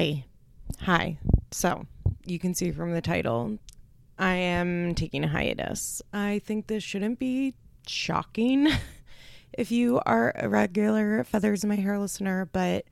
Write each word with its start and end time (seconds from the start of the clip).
Hi. 0.00 0.24
Hi. 0.80 1.18
So, 1.50 1.86
you 2.24 2.38
can 2.38 2.54
see 2.54 2.70
from 2.70 2.92
the 2.92 3.02
title, 3.02 3.58
I 4.18 4.32
am 4.32 4.94
taking 4.94 5.24
a 5.24 5.28
hiatus. 5.28 6.00
I 6.10 6.40
think 6.42 6.68
this 6.68 6.82
shouldn't 6.82 7.18
be 7.18 7.52
shocking 7.86 8.68
if 9.52 9.70
you 9.70 10.00
are 10.06 10.32
a 10.36 10.48
regular 10.48 11.22
Feathers 11.24 11.64
in 11.64 11.68
My 11.68 11.76
Hair 11.76 11.98
listener, 11.98 12.48
but 12.50 12.86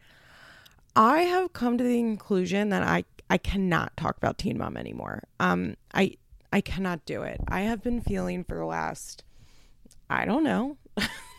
I 0.95 1.21
have 1.21 1.55
come 1.55 1.79
to 1.79 1.85
the 1.85 1.97
conclusion 1.97 2.69
that 2.69 2.83
I, 2.83 3.07
I 3.31 3.39
cannot 3.39 3.97
talk 3.97 4.19
about 4.19 4.37
Teen 4.37 4.59
Mom 4.59 4.77
anymore. 4.77 5.23
Um, 5.41 5.79
I 5.95 6.13
I 6.53 6.61
cannot 6.61 7.07
do 7.07 7.23
it. 7.23 7.41
I 7.49 7.63
have 7.63 7.83
been 7.83 8.03
feeling 8.03 8.45
for 8.45 8.59
the 8.59 8.67
last, 8.67 9.25
I 10.11 10.27
don't 10.27 10.45
know, 10.45 10.77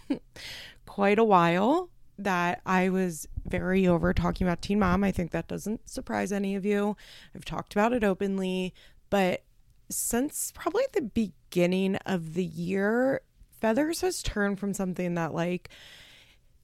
quite 0.87 1.19
a 1.19 1.23
while 1.23 1.91
that 2.23 2.61
I 2.65 2.89
was 2.89 3.27
very 3.45 3.87
over 3.87 4.13
talking 4.13 4.45
about 4.45 4.61
Teen 4.61 4.79
Mom. 4.79 5.03
I 5.03 5.11
think 5.11 5.31
that 5.31 5.47
doesn't 5.47 5.89
surprise 5.89 6.31
any 6.31 6.55
of 6.55 6.65
you. 6.65 6.95
I've 7.35 7.45
talked 7.45 7.73
about 7.73 7.93
it 7.93 8.03
openly, 8.03 8.73
but 9.09 9.43
since 9.89 10.51
probably 10.55 10.83
the 10.93 11.01
beginning 11.01 11.95
of 12.05 12.33
the 12.33 12.45
year, 12.45 13.21
Feathers 13.59 14.01
has 14.01 14.23
turned 14.23 14.59
from 14.59 14.73
something 14.73 15.15
that, 15.15 15.33
like, 15.33 15.69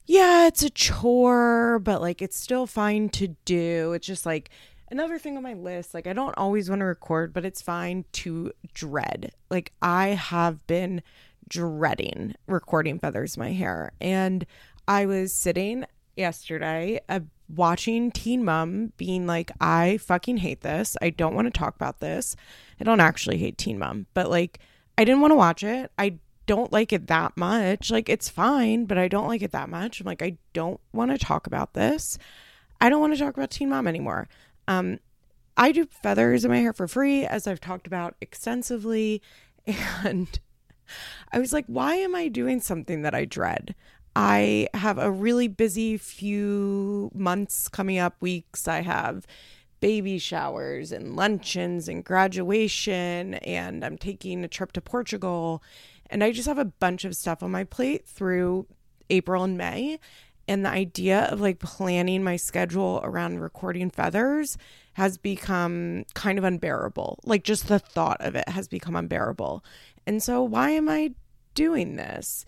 yeah, 0.06 0.46
it's 0.46 0.62
a 0.62 0.70
chore, 0.70 1.78
but 1.80 2.00
like 2.00 2.22
it's 2.22 2.38
still 2.38 2.66
fine 2.66 3.08
to 3.10 3.28
do. 3.44 3.92
It's 3.92 4.06
just 4.06 4.24
like 4.24 4.50
another 4.90 5.18
thing 5.18 5.36
on 5.36 5.42
my 5.42 5.54
list. 5.54 5.94
Like, 5.94 6.06
I 6.06 6.12
don't 6.12 6.38
always 6.38 6.70
want 6.70 6.80
to 6.80 6.86
record, 6.86 7.32
but 7.32 7.44
it's 7.44 7.60
fine 7.60 8.04
to 8.12 8.52
dread. 8.72 9.32
Like, 9.50 9.72
I 9.82 10.08
have 10.08 10.64
been 10.66 11.02
dreading 11.48 12.34
recording 12.46 12.98
Feathers 12.98 13.36
My 13.36 13.52
Hair. 13.52 13.92
And 14.00 14.46
I 14.88 15.06
was 15.06 15.32
sitting 15.32 15.84
yesterday 16.16 17.00
uh, 17.08 17.20
watching 17.48 18.10
Teen 18.10 18.44
Mom 18.44 18.92
being 18.96 19.26
like, 19.26 19.50
I 19.60 19.98
fucking 19.98 20.38
hate 20.38 20.62
this. 20.62 20.96
I 21.00 21.10
don't 21.10 21.34
want 21.34 21.52
to 21.52 21.58
talk 21.58 21.76
about 21.76 22.00
this. 22.00 22.36
I 22.80 22.84
don't 22.84 23.00
actually 23.00 23.38
hate 23.38 23.58
Teen 23.58 23.78
Mom, 23.78 24.06
but 24.14 24.30
like, 24.30 24.60
I 24.98 25.04
didn't 25.04 25.20
want 25.20 25.32
to 25.32 25.36
watch 25.36 25.62
it. 25.62 25.90
I 25.98 26.18
don't 26.46 26.72
like 26.72 26.92
it 26.92 27.08
that 27.08 27.36
much. 27.36 27.90
Like, 27.90 28.08
it's 28.08 28.28
fine, 28.28 28.86
but 28.86 28.98
I 28.98 29.08
don't 29.08 29.26
like 29.26 29.42
it 29.42 29.52
that 29.52 29.68
much. 29.68 30.00
I'm 30.00 30.06
like, 30.06 30.22
I 30.22 30.38
don't 30.52 30.80
want 30.92 31.10
to 31.10 31.18
talk 31.18 31.46
about 31.46 31.74
this. 31.74 32.18
I 32.80 32.88
don't 32.88 33.00
want 33.00 33.14
to 33.14 33.18
talk 33.18 33.36
about 33.36 33.50
Teen 33.50 33.70
Mom 33.70 33.86
anymore. 33.86 34.28
Um, 34.68 35.00
I 35.56 35.72
do 35.72 35.86
feathers 35.86 36.44
in 36.44 36.50
my 36.50 36.58
hair 36.58 36.72
for 36.72 36.86
free, 36.86 37.24
as 37.24 37.46
I've 37.46 37.60
talked 37.60 37.86
about 37.86 38.16
extensively. 38.20 39.22
And 40.04 40.38
I 41.32 41.40
was 41.40 41.52
like, 41.52 41.64
why 41.66 41.96
am 41.96 42.14
I 42.14 42.28
doing 42.28 42.60
something 42.60 43.02
that 43.02 43.16
I 43.16 43.24
dread? 43.24 43.74
I 44.18 44.68
have 44.72 44.96
a 44.96 45.10
really 45.10 45.46
busy 45.46 45.98
few 45.98 47.10
months 47.14 47.68
coming 47.68 47.98
up, 47.98 48.16
weeks. 48.20 48.66
I 48.66 48.80
have 48.80 49.26
baby 49.80 50.18
showers 50.18 50.90
and 50.90 51.16
luncheons 51.16 51.86
and 51.86 52.02
graduation, 52.02 53.34
and 53.34 53.84
I'm 53.84 53.98
taking 53.98 54.42
a 54.42 54.48
trip 54.48 54.72
to 54.72 54.80
Portugal. 54.80 55.62
And 56.08 56.24
I 56.24 56.32
just 56.32 56.48
have 56.48 56.56
a 56.56 56.64
bunch 56.64 57.04
of 57.04 57.14
stuff 57.14 57.42
on 57.42 57.50
my 57.50 57.64
plate 57.64 58.06
through 58.06 58.66
April 59.10 59.44
and 59.44 59.58
May. 59.58 60.00
And 60.48 60.64
the 60.64 60.70
idea 60.70 61.24
of 61.24 61.42
like 61.42 61.58
planning 61.58 62.24
my 62.24 62.36
schedule 62.36 63.02
around 63.04 63.40
recording 63.40 63.90
feathers 63.90 64.56
has 64.94 65.18
become 65.18 66.06
kind 66.14 66.38
of 66.38 66.44
unbearable. 66.44 67.18
Like 67.24 67.44
just 67.44 67.68
the 67.68 67.80
thought 67.80 68.22
of 68.22 68.34
it 68.34 68.48
has 68.48 68.66
become 68.66 68.96
unbearable. 68.96 69.62
And 70.06 70.22
so, 70.22 70.42
why 70.42 70.70
am 70.70 70.88
I 70.88 71.10
doing 71.52 71.96
this? 71.96 72.46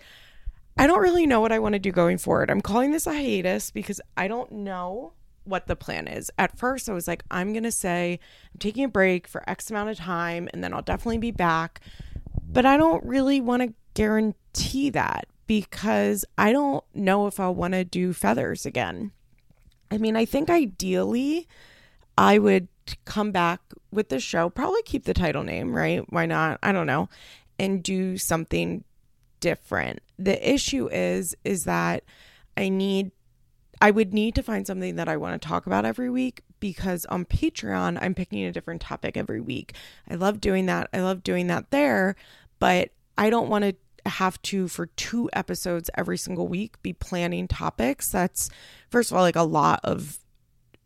I 0.78 0.86
don't 0.86 1.00
really 1.00 1.26
know 1.26 1.40
what 1.40 1.50
I 1.50 1.58
want 1.58 1.72
to 1.72 1.80
do 1.80 1.90
going 1.90 2.18
forward. 2.18 2.50
I'm 2.50 2.60
calling 2.60 2.92
this 2.92 3.06
a 3.06 3.12
hiatus 3.12 3.72
because 3.72 4.00
I 4.16 4.28
don't 4.28 4.52
know 4.52 5.12
what 5.42 5.66
the 5.66 5.74
plan 5.74 6.06
is. 6.06 6.30
At 6.38 6.56
first, 6.56 6.88
I 6.88 6.92
was 6.92 7.08
like, 7.08 7.24
I'm 7.30 7.52
going 7.52 7.64
to 7.64 7.72
say 7.72 8.20
I'm 8.52 8.58
taking 8.60 8.84
a 8.84 8.88
break 8.88 9.26
for 9.26 9.48
X 9.50 9.70
amount 9.70 9.90
of 9.90 9.96
time 9.96 10.48
and 10.52 10.62
then 10.62 10.72
I'll 10.72 10.82
definitely 10.82 11.18
be 11.18 11.32
back. 11.32 11.80
But 12.48 12.64
I 12.64 12.76
don't 12.76 13.04
really 13.04 13.40
want 13.40 13.62
to 13.62 13.74
guarantee 13.94 14.90
that 14.90 15.26
because 15.48 16.24
I 16.36 16.52
don't 16.52 16.84
know 16.94 17.26
if 17.26 17.40
I'll 17.40 17.54
want 17.54 17.74
to 17.74 17.84
do 17.84 18.12
feathers 18.12 18.64
again. 18.64 19.10
I 19.90 19.98
mean, 19.98 20.16
I 20.16 20.26
think 20.26 20.48
ideally 20.48 21.48
I 22.16 22.38
would 22.38 22.68
come 23.04 23.32
back 23.32 23.60
with 23.90 24.10
the 24.10 24.20
show, 24.20 24.48
probably 24.48 24.82
keep 24.82 25.04
the 25.04 25.14
title 25.14 25.42
name, 25.42 25.74
right? 25.74 26.04
Why 26.12 26.26
not? 26.26 26.58
I 26.62 26.70
don't 26.70 26.86
know. 26.86 27.08
And 27.58 27.82
do 27.82 28.16
something 28.16 28.84
different. 29.40 30.00
The 30.18 30.52
issue 30.52 30.88
is 30.90 31.36
is 31.44 31.64
that 31.64 32.04
I 32.56 32.68
need 32.68 33.12
I 33.80 33.90
would 33.90 34.12
need 34.12 34.34
to 34.34 34.42
find 34.42 34.66
something 34.66 34.96
that 34.96 35.08
I 35.08 35.16
want 35.16 35.40
to 35.40 35.48
talk 35.48 35.66
about 35.66 35.84
every 35.84 36.10
week 36.10 36.42
because 36.60 37.04
on 37.06 37.24
Patreon 37.24 37.98
I'm 38.00 38.14
picking 38.14 38.44
a 38.44 38.52
different 38.52 38.80
topic 38.80 39.16
every 39.16 39.40
week. 39.40 39.74
I 40.10 40.14
love 40.14 40.40
doing 40.40 40.66
that. 40.66 40.88
I 40.92 41.00
love 41.00 41.22
doing 41.22 41.46
that 41.46 41.70
there, 41.70 42.16
but 42.58 42.90
I 43.16 43.30
don't 43.30 43.48
want 43.48 43.64
to 43.64 44.10
have 44.10 44.40
to 44.42 44.68
for 44.68 44.86
two 44.86 45.28
episodes 45.32 45.90
every 45.96 46.18
single 46.18 46.48
week 46.48 46.80
be 46.82 46.92
planning 46.92 47.46
topics. 47.46 48.10
That's 48.10 48.50
first 48.90 49.10
of 49.10 49.16
all 49.16 49.22
like 49.22 49.36
a 49.36 49.42
lot 49.42 49.80
of 49.84 50.18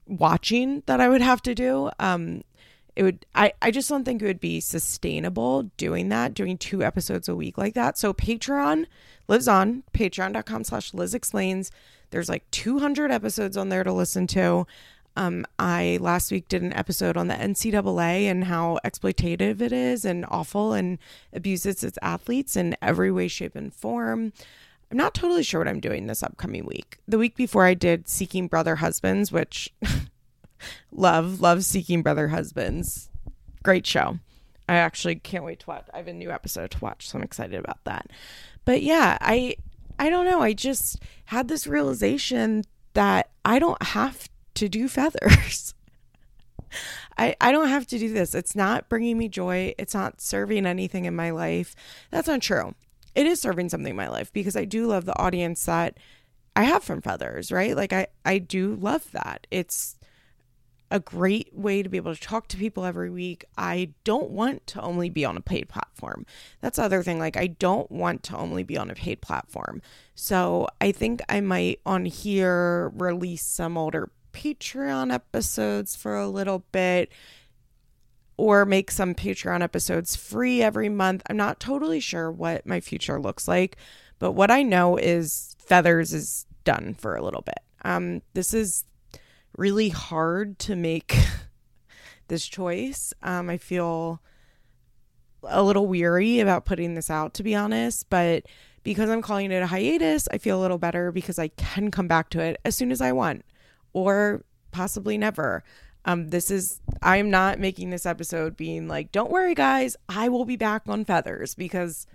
watching 0.07 0.83
that 0.87 1.01
I 1.01 1.09
would 1.09 1.23
have 1.23 1.43
to 1.43 1.55
do. 1.55 1.91
Um 1.99 2.43
it 2.95 3.03
would 3.03 3.25
I, 3.35 3.53
I 3.63 3.71
just 3.71 3.89
don't 3.89 4.05
think 4.05 4.21
it 4.21 4.27
would 4.27 4.41
be 4.41 4.61
sustainable 4.61 5.65
doing 5.77 6.09
that 6.11 6.35
doing 6.35 6.59
two 6.59 6.83
episodes 6.83 7.29
a 7.29 7.37
week 7.37 7.57
like 7.57 7.75
that. 7.75 7.99
So 7.99 8.13
patreon 8.13 8.87
lives 9.29 9.49
on 9.49 9.83
patreon.com 9.95 10.65
slash 10.65 10.93
liz 10.93 11.15
explains. 11.15 11.71
There's 12.11 12.29
like 12.29 12.51
200 12.51 13.11
episodes 13.11 13.57
on 13.57 13.71
there 13.71 13.85
to 13.85 13.93
listen 13.93 14.27
to. 14.29 14.67
Um, 15.15 15.45
i 15.59 15.99
last 16.01 16.33
week 16.33 16.49
did 16.49 16.63
an 16.63 16.73
episode 16.73 17.19
on 17.19 17.29
the 17.29 17.35
ncaa 17.35 18.31
and 18.31 18.45
how 18.45 18.79
exploitative 18.83 19.61
it 19.61 19.71
is 19.71 20.07
and 20.07 20.25
awful 20.31 20.73
and 20.73 20.99
abuses 21.35 21.85
its 21.85 21.99
athletes 22.01 22.57
in 22.57 22.75
every 22.81 23.11
way 23.11 23.29
shape 23.29 23.55
and 23.55 23.75
form. 23.75 24.33
I'm 24.91 24.97
not 24.97 25.15
totally 25.15 25.43
sure 25.43 25.61
what 25.61 25.69
i'm 25.69 25.81
doing 25.81 26.07
this 26.07 26.23
upcoming 26.23 26.65
week. 26.65 26.99
The 27.07 27.19
week 27.19 27.37
before 27.37 27.67
i 27.67 27.75
did 27.75 28.09
seeking 28.09 28.47
brother 28.47 28.77
husbands 28.77 29.31
which 29.31 29.71
love, 30.91 31.41
love 31.41 31.65
Seeking 31.65 32.03
Brother 32.03 32.29
Husbands. 32.29 33.11
Great 33.63 33.87
show. 33.87 34.19
I 34.69 34.77
actually 34.77 35.17
can't 35.17 35.45
wait 35.45 35.61
to 35.61 35.67
watch. 35.67 35.87
I 35.93 35.99
have 35.99 36.09
a 36.09 36.13
new 36.13 36.31
episode 36.31 36.71
to 36.73 36.79
watch, 36.81 37.09
so 37.09 37.19
I'm 37.19 37.25
excited 37.25 37.59
about 37.59 37.85
that. 37.85 38.11
But 38.65 38.83
yeah, 38.83 39.19
I 39.21 39.57
I 39.99 40.09
don't 40.09 40.27
know. 40.27 40.41
I 40.41 40.53
just 40.53 41.03
had 41.27 41.49
this 41.49 41.67
realization 41.67 42.65
that 42.95 43.31
I 43.45 43.59
don't 43.59 43.83
have 43.83 44.29
to 44.55 44.69
do 44.69 44.89
feathers. 44.89 45.75
I, 47.19 47.37
I 47.41 47.53
don't 47.53 47.69
have 47.69 47.87
to 47.89 47.99
do 47.99 48.13
this. 48.13 48.35
It's 48.35 48.57
not 48.57 48.89
bringing 48.89 49.19
me 49.19 49.29
joy. 49.29 49.75
It's 49.79 49.95
not 49.95 50.21
serving 50.21 50.65
anything 50.67 51.05
in 51.05 51.15
my 51.15 51.31
life. 51.31 51.77
That's 52.11 52.29
not 52.29 52.41
true. 52.41 52.75
It 53.15 53.27
is 53.27 53.41
serving 53.41 53.69
something 53.69 53.91
in 53.91 53.97
my 53.97 54.09
life 54.09 54.33
because 54.33 54.57
I 54.57 54.65
do 54.65 54.87
love 54.87 55.05
the 55.05 55.19
audience 55.19 55.65
that 55.67 55.99
I 56.57 56.65
have 56.65 56.83
from 56.83 57.03
Feathers, 57.03 57.53
right? 57.53 57.77
Like 57.77 57.93
I 57.93 58.07
I 58.25 58.39
do 58.39 58.75
love 58.75 59.11
that. 59.13 59.47
It's 59.51 59.97
a 60.93 61.01
great 61.01 61.49
way 61.55 61.83
to 61.83 61.89
be 61.89 61.97
able 61.97 62.15
to 62.15 62.21
talk 62.21 62.47
to 62.49 62.57
people 62.57 62.85
every 62.85 63.11
week. 63.11 63.47
I 63.57 63.93
don't 64.05 64.31
want 64.31 64.67
to 64.69 64.81
only 64.83 65.09
be 65.09 65.25
on 65.25 65.39
a 65.39 65.41
paid 65.41 65.69
platform. 65.69 66.27
That's 66.61 66.77
the 66.77 66.85
other 66.85 67.03
thing. 67.03 67.19
Like, 67.19 67.37
I 67.37 67.47
don't 67.47 67.91
want 67.91 68.23
to 68.25 68.37
only 68.37 68.63
be 68.63 68.77
on 68.77 68.91
a 68.91 68.95
paid 68.95 69.23
platform. 69.23 69.81
So 70.15 70.69
I 70.83 70.93
think 70.93 71.23
I 71.31 71.41
might 71.41 71.81
on 71.87 72.05
here 72.05 72.91
release 72.95 73.45
some 73.45 73.79
older 73.79 74.11
Patreon 74.35 75.13
episodes 75.13 75.97
for 75.97 76.15
a 76.15 76.29
little 76.29 76.65
bit 76.73 77.11
or 78.37 78.67
make 78.67 78.91
some 78.91 79.15
Patreon 79.15 79.63
episodes 79.63 80.15
free 80.15 80.63
every 80.63 80.91
month. 80.91 81.23
I'm 81.29 81.39
not 81.39 81.59
totally 81.59 82.01
sure 82.01 82.31
what 82.31 82.67
my 82.67 82.81
future 82.81 83.19
looks 83.19 83.49
like, 83.49 83.77
but 84.19 84.33
what 84.33 84.51
I 84.51 84.63
know 84.63 84.97
is 84.99 85.57
Feathers 85.59 86.13
is 86.13 86.47
done 86.65 86.95
for 86.99 87.17
a 87.17 87.23
little 87.23 87.43
bit. 87.43 87.61
Um, 87.83 88.21
this 88.35 88.53
is 88.53 88.85
really 89.57 89.91
hard 89.91 90.59
to 90.61 90.77
make 90.77 91.17
this 92.29 92.47
choice. 92.47 93.13
Um, 93.23 93.51
I 93.51 93.59
feel 93.59 94.21
a 95.45 95.63
little 95.63 95.87
weary 95.87 96.41
about 96.41 96.65
putting 96.65 96.95
this 96.95 97.11
out, 97.11 97.35
to 97.35 97.43
be 97.43 97.55
honest, 97.55 98.09
but 98.09 98.45
because 98.83 99.11
I'm 99.11 99.23
calling 99.23 99.51
it 99.53 99.63
a 99.63 99.67
hiatus, 99.67 100.29
I 100.31 100.39
feel 100.39 100.59
a 100.59 100.63
little 100.63 100.79
better 100.79 101.13
because 101.13 101.39
I 101.39 101.49
can 101.49 101.91
come 101.91 102.09
back 102.09 102.31
to 102.31 102.41
it 102.41 102.61
as 102.65 102.75
soon 102.75 102.91
as 102.91 103.01
I 103.01 103.13
want 103.13 103.45
or 103.93 104.45
possibly 104.71 105.19
never. 105.19 105.63
Um, 106.05 106.29
this 106.29 106.51
is, 106.51 106.81
I'm 107.01 107.31
not 107.31 107.61
making 107.61 107.91
this 107.91 108.07
episode 108.07 108.57
being 108.57 108.89
like, 108.89 109.13
don't 109.13 109.31
worry, 109.31 109.55
guys, 109.55 109.97
I 110.09 110.29
will 110.29 110.45
be 110.45 110.57
back 110.57 110.83
on 110.89 111.05
feathers 111.05 111.55
because 111.55 112.07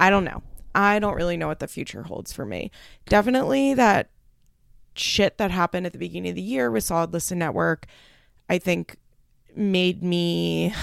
I 0.00 0.08
don't 0.08 0.24
know. 0.24 0.42
I 0.74 0.98
don't 0.98 1.14
really 1.14 1.36
know 1.36 1.48
what 1.48 1.60
the 1.60 1.68
future 1.68 2.02
holds 2.02 2.32
for 2.32 2.44
me. 2.44 2.70
Definitely 3.06 3.74
that 3.74 4.10
shit 4.98 5.38
that 5.38 5.50
happened 5.50 5.86
at 5.86 5.92
the 5.92 5.98
beginning 5.98 6.30
of 6.30 6.36
the 6.36 6.42
year 6.42 6.70
with 6.70 6.84
Solid 6.84 7.12
Listen 7.12 7.38
Network, 7.38 7.86
I 8.48 8.58
think 8.58 8.96
made 9.54 10.02
me 10.02 10.74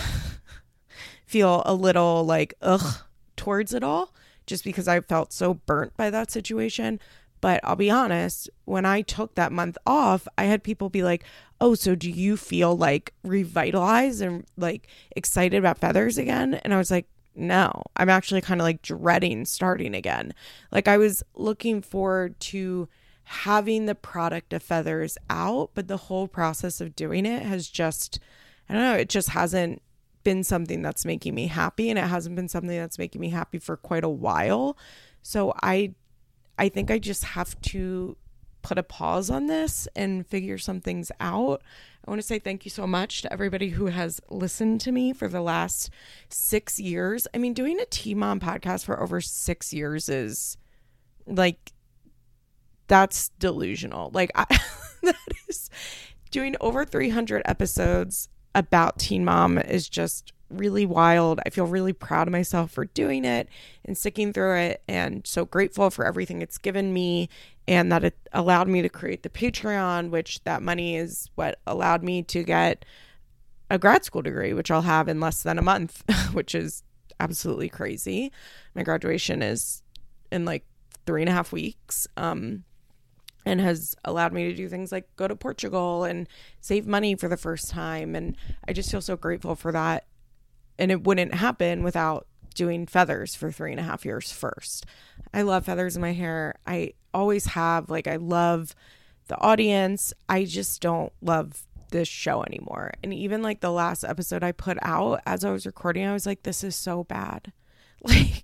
feel 1.26 1.64
a 1.66 1.74
little 1.74 2.26
like 2.26 2.54
ugh 2.62 3.04
towards 3.36 3.74
it 3.74 3.84
all 3.84 4.14
just 4.46 4.64
because 4.64 4.88
I 4.88 5.00
felt 5.02 5.32
so 5.34 5.54
burnt 5.54 5.96
by 5.96 6.10
that 6.10 6.32
situation. 6.32 7.00
But 7.42 7.60
I'll 7.64 7.76
be 7.76 7.92
honest, 7.92 8.50
when 8.66 8.86
I 8.86 9.02
took 9.02 9.36
that 9.36 9.52
month 9.52 9.78
off, 9.86 10.28
I 10.38 10.46
had 10.46 10.64
people 10.64 10.90
be 10.90 11.04
like, 11.04 11.24
Oh, 11.60 11.76
so 11.76 11.96
do 11.96 12.10
you 12.10 12.38
feel 12.38 12.76
like 12.76 13.14
revitalized 13.24 14.22
and 14.22 14.46
like 14.58 14.88
excited 15.16 15.58
about 15.58 15.78
feathers 15.78 16.18
again? 16.18 16.56
And 16.56 16.74
I 16.74 16.78
was 16.78 16.90
like, 16.90 17.06
No, 17.36 17.84
I'm 17.98 18.10
actually 18.10 18.42
kind 18.42 18.62
of 18.62 18.66
like 18.66 18.82
dreading 18.82 19.46
starting 19.46 19.94
again. 19.94 20.34
Like 20.72 20.88
I 20.88 20.98
was 20.98 21.24
looking 21.36 21.82
forward 21.82 22.40
to 22.42 22.88
having 23.26 23.86
the 23.86 23.96
product 23.96 24.54
of 24.54 24.64
feathers 24.64 25.18
out, 25.30 25.72
but 25.74 25.88
the 25.88 25.98
whole 25.98 26.28
process 26.28 26.82
of 26.82 26.96
doing 26.96 27.26
it 27.26 27.44
has 27.44 27.68
just, 27.68 28.20
I 28.70 28.74
don't 28.74 28.84
know, 28.84 28.96
it 28.96 29.10
just 29.10 29.30
hasn't 29.30 29.82
been 30.24 30.44
something 30.44 30.82
that's 30.82 31.06
making 31.06 31.36
me 31.36 31.48
happy 31.48 31.90
and 31.90 32.00
it 32.00 32.04
hasn't 32.04 32.36
been 32.36 32.48
something 32.48 32.78
that's 32.78 32.98
making 32.98 33.22
me 33.22 33.30
happy 33.30 33.60
for 33.60 33.76
quite 33.76 34.04
a 34.04 34.10
while. 34.10 34.78
So 35.22 35.54
I 35.62 35.94
I 36.58 36.70
think 36.70 36.92
I 36.92 37.00
just 37.00 37.24
have 37.24 37.60
to 37.62 38.16
put 38.62 38.78
a 38.78 38.84
pause 38.84 39.30
on 39.30 39.48
this 39.48 39.88
and 39.96 40.26
figure 40.26 40.58
some 40.58 40.80
things 40.80 41.12
out. 41.20 41.62
I 42.06 42.12
want 42.12 42.22
to 42.22 42.28
say 42.28 42.40
thank 42.40 42.66
you 42.66 42.72
so 42.72 42.88
much 42.88 43.22
to 43.22 43.34
everybody 43.34 43.70
who 43.70 43.88
has 43.88 44.22
listened 44.30 44.82
to 44.82 44.92
me 44.92 45.14
for 45.14 45.28
the 45.28 45.42
last 45.42 45.90
6 46.30 46.80
years. 46.80 47.28
I 47.34 47.38
mean, 47.38 47.54
doing 47.54 47.80
a 47.80 47.86
Teen 47.86 48.20
Mom 48.20 48.40
podcast 48.40 48.86
for 48.86 49.02
over 49.02 49.20
6 49.20 49.74
years 49.74 50.10
is 50.10 50.58
like 51.26 51.74
that's 52.94 53.30
delusional. 53.40 54.12
Like 54.14 54.32
I 54.36 54.46
that 55.02 55.16
is 55.50 55.72
doing 56.30 56.56
over 56.62 56.86
300 56.86 57.42
episodes 57.46 58.30
about 58.54 59.00
Teen 59.00 59.26
Mom 59.26 59.58
is 59.58 59.90
just 59.90 60.32
really 60.52 60.86
wild. 60.86 61.40
I 61.44 61.50
feel 61.50 61.66
really 61.66 61.94
proud 61.94 62.28
of 62.28 62.32
myself 62.32 62.70
for 62.70 62.86
doing 62.86 63.26
it 63.26 63.50
and 63.84 63.98
sticking 63.98 64.32
through 64.32 64.58
it 64.58 64.84
and 64.88 65.26
so 65.26 65.44
grateful 65.44 65.90
for 65.90 66.06
everything 66.06 66.44
it's 66.44 66.60
given 66.60 66.94
me 66.94 67.30
and 67.68 67.92
that 67.92 68.04
it 68.04 68.16
allowed 68.32 68.68
me 68.68 68.84
to 68.84 68.90
create 68.90 69.24
the 69.24 69.30
Patreon, 69.30 70.12
which 70.12 70.44
that 70.44 70.62
money 70.62 70.96
is 70.96 71.32
what 71.34 71.60
allowed 71.66 72.04
me 72.04 72.22
to 72.22 72.44
get 72.44 72.86
a 73.72 73.80
grad 73.80 74.06
school 74.06 74.22
degree, 74.22 74.54
which 74.54 74.70
I'll 74.70 74.84
have 74.84 75.08
in 75.08 75.20
less 75.20 75.42
than 75.42 75.58
a 75.58 75.64
month, 75.64 76.04
which 76.32 76.54
is 76.54 76.84
absolutely 77.20 77.70
crazy. 77.70 78.32
My 78.76 78.84
graduation 78.84 79.42
is 79.42 79.82
in 80.32 80.46
like 80.46 80.64
three 81.08 81.24
and 81.24 81.30
a 81.30 81.34
half 81.34 81.52
weeks. 81.52 82.08
Um, 82.18 82.66
and 83.46 83.60
has 83.60 83.96
allowed 84.06 84.34
me 84.34 84.46
to 84.46 84.56
do 84.56 84.70
things 84.70 84.92
like 84.92 85.14
go 85.16 85.28
to 85.28 85.36
Portugal 85.36 86.04
and 86.04 86.28
save 86.62 86.88
money 86.88 87.16
for 87.16 87.28
the 87.28 87.38
first 87.38 87.70
time. 87.70 88.16
And 88.16 88.38
I 88.68 88.74
just 88.74 88.92
feel 88.92 89.02
so 89.02 89.18
grateful 89.18 89.56
for 89.56 89.72
that. 89.72 90.06
And 90.80 90.92
it 90.92 91.04
wouldn't 91.04 91.36
happen 91.36 91.84
without 91.84 92.28
doing 92.56 92.86
feathers 92.86 93.36
for 93.36 93.52
three 93.52 93.72
and 93.72 93.80
a 93.80 93.84
half 93.84 94.06
years 94.06 94.32
first. 94.32 94.86
I 95.34 95.42
love 95.42 95.66
feathers 95.66 95.96
in 95.96 96.02
my 96.02 96.14
hair. 96.14 96.56
I 96.66 96.94
always 97.14 97.48
have. 97.48 97.90
Like, 97.90 98.08
I 98.08 98.16
love 98.18 98.76
the 99.28 99.40
audience. 99.40 100.14
I 100.30 100.46
just 100.46 100.82
don't 100.82 101.12
love 101.22 101.66
this 101.92 102.08
show 102.08 102.44
anymore. 102.44 102.92
And 103.04 103.14
even 103.14 103.42
like 103.42 103.62
the 103.62 103.72
last 103.72 104.04
episode 104.04 104.44
I 104.44 104.52
put 104.52 104.78
out 104.82 105.22
as 105.26 105.44
I 105.44 105.52
was 105.52 105.66
recording, 105.66 106.06
I 106.06 106.14
was 106.14 106.26
like, 106.26 106.44
this 106.44 106.64
is 106.64 106.76
so 106.76 107.04
bad. 107.04 107.52
Like, 108.06 108.44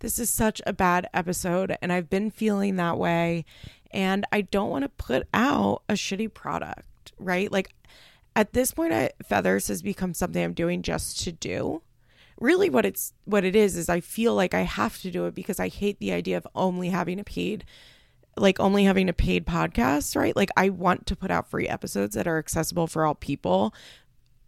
this 0.00 0.18
is 0.18 0.28
such 0.28 0.60
a 0.66 0.72
bad 0.74 1.08
episode. 1.14 1.74
And 1.80 1.90
I've 1.90 2.10
been 2.10 2.30
feeling 2.30 2.76
that 2.76 2.98
way 2.98 3.46
and 3.90 4.24
I 4.32 4.42
don't 4.42 4.70
want 4.70 4.84
to 4.84 4.88
put 4.88 5.26
out 5.34 5.82
a 5.88 5.94
shitty 5.94 6.32
product, 6.32 7.12
right? 7.18 7.50
Like 7.50 7.72
at 8.36 8.52
this 8.52 8.72
point, 8.72 8.92
I, 8.92 9.10
feathers 9.22 9.68
has 9.68 9.82
become 9.82 10.14
something 10.14 10.42
I'm 10.42 10.52
doing 10.52 10.82
just 10.82 11.20
to 11.24 11.32
do. 11.32 11.82
Really, 12.38 12.70
what 12.70 12.86
it's 12.86 13.12
what 13.24 13.44
it 13.44 13.54
is 13.54 13.76
is 13.76 13.88
I 13.88 14.00
feel 14.00 14.34
like 14.34 14.54
I 14.54 14.62
have 14.62 15.00
to 15.02 15.10
do 15.10 15.26
it 15.26 15.34
because 15.34 15.60
I 15.60 15.68
hate 15.68 15.98
the 15.98 16.12
idea 16.12 16.36
of 16.36 16.46
only 16.54 16.88
having 16.88 17.20
a 17.20 17.24
paid, 17.24 17.64
like 18.36 18.58
only 18.58 18.84
having 18.84 19.08
a 19.08 19.12
paid 19.12 19.46
podcast, 19.46 20.16
right? 20.16 20.34
Like 20.34 20.50
I 20.56 20.70
want 20.70 21.06
to 21.06 21.16
put 21.16 21.30
out 21.30 21.50
free 21.50 21.68
episodes 21.68 22.14
that 22.14 22.26
are 22.26 22.38
accessible 22.38 22.86
for 22.86 23.04
all 23.04 23.14
people. 23.14 23.74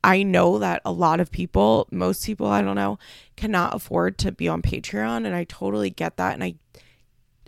I 0.04 0.22
know 0.22 0.58
that 0.58 0.82
a 0.84 0.90
lot 0.90 1.20
of 1.20 1.30
people, 1.30 1.86
most 1.92 2.24
people, 2.24 2.46
I 2.46 2.62
don't 2.62 2.76
know, 2.76 2.98
cannot 3.36 3.74
afford 3.74 4.18
to 4.18 4.32
be 4.32 4.48
on 4.48 4.62
Patreon, 4.62 5.26
and 5.26 5.34
I 5.34 5.44
totally 5.44 5.90
get 5.90 6.16
that, 6.16 6.34
and 6.34 6.42
I 6.42 6.54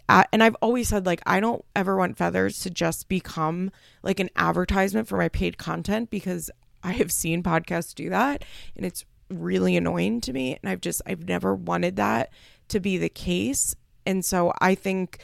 and 0.08 0.42
I've 0.42 0.56
always 0.60 0.88
said 0.88 1.06
like 1.06 1.22
I 1.26 1.40
don't 1.40 1.64
ever 1.74 1.96
want 1.96 2.18
feathers 2.18 2.60
to 2.60 2.70
just 2.70 3.08
become 3.08 3.70
like 4.02 4.20
an 4.20 4.30
advertisement 4.36 5.08
for 5.08 5.16
my 5.16 5.28
paid 5.28 5.58
content 5.58 6.10
because 6.10 6.50
I 6.82 6.92
have 6.92 7.10
seen 7.10 7.42
podcasts 7.42 7.94
do 7.94 8.10
that 8.10 8.44
and 8.76 8.84
it's 8.84 9.04
really 9.30 9.76
annoying 9.76 10.20
to 10.22 10.32
me 10.32 10.58
and 10.62 10.70
I've 10.70 10.80
just 10.80 11.00
I've 11.06 11.26
never 11.26 11.54
wanted 11.54 11.96
that 11.96 12.30
to 12.68 12.80
be 12.80 12.98
the 12.98 13.08
case 13.08 13.74
and 14.04 14.24
so 14.24 14.52
I 14.60 14.74
think 14.74 15.18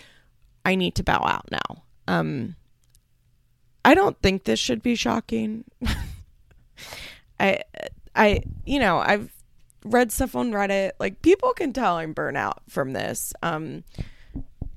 I 0.64 0.74
need 0.74 0.94
to 0.96 1.02
bow 1.02 1.22
out 1.24 1.50
now. 1.50 1.82
Um 2.08 2.56
I 3.84 3.94
don't 3.94 4.20
think 4.20 4.44
this 4.44 4.58
should 4.58 4.82
be 4.82 4.94
shocking. 4.94 5.64
I 7.40 7.62
I 8.14 8.42
you 8.64 8.78
know, 8.78 8.98
I've 8.98 9.30
read 9.84 10.12
stuff 10.12 10.34
on 10.34 10.52
Reddit 10.52 10.92
like 10.98 11.20
people 11.20 11.52
can 11.52 11.74
tell 11.74 11.96
I'm 11.96 12.14
burnout 12.14 12.58
from 12.68 12.94
this. 12.94 13.34
Um 13.42 13.84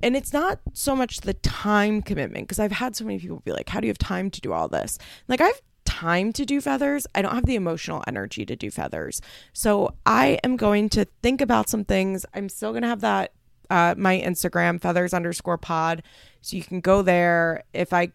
and 0.03 0.15
it's 0.15 0.33
not 0.33 0.59
so 0.73 0.95
much 0.95 1.21
the 1.21 1.33
time 1.33 2.01
commitment 2.01 2.45
because 2.45 2.59
I've 2.59 2.73
had 2.73 2.95
so 2.95 3.05
many 3.05 3.19
people 3.19 3.41
be 3.43 3.53
like, 3.53 3.69
How 3.69 3.79
do 3.79 3.87
you 3.87 3.89
have 3.89 3.97
time 3.97 4.29
to 4.31 4.41
do 4.41 4.53
all 4.53 4.67
this? 4.67 4.99
Like, 5.27 5.41
I've 5.41 5.61
time 5.85 6.33
to 6.33 6.45
do 6.45 6.59
feathers. 6.61 7.07
I 7.15 7.21
don't 7.21 7.35
have 7.35 7.45
the 7.45 7.55
emotional 7.55 8.03
energy 8.07 8.45
to 8.45 8.55
do 8.55 8.71
feathers. 8.71 9.21
So 9.53 9.95
I 10.05 10.39
am 10.43 10.57
going 10.57 10.89
to 10.89 11.05
think 11.21 11.41
about 11.41 11.69
some 11.69 11.85
things. 11.85 12.25
I'm 12.33 12.49
still 12.49 12.71
going 12.71 12.81
to 12.83 12.87
have 12.87 13.01
that, 13.01 13.33
uh, 13.69 13.95
my 13.97 14.19
Instagram, 14.19 14.81
feathers 14.81 15.13
underscore 15.13 15.57
pod. 15.57 16.03
So 16.41 16.57
you 16.57 16.63
can 16.63 16.81
go 16.81 17.01
there. 17.01 17.63
If 17.73 17.93
I 17.93 18.11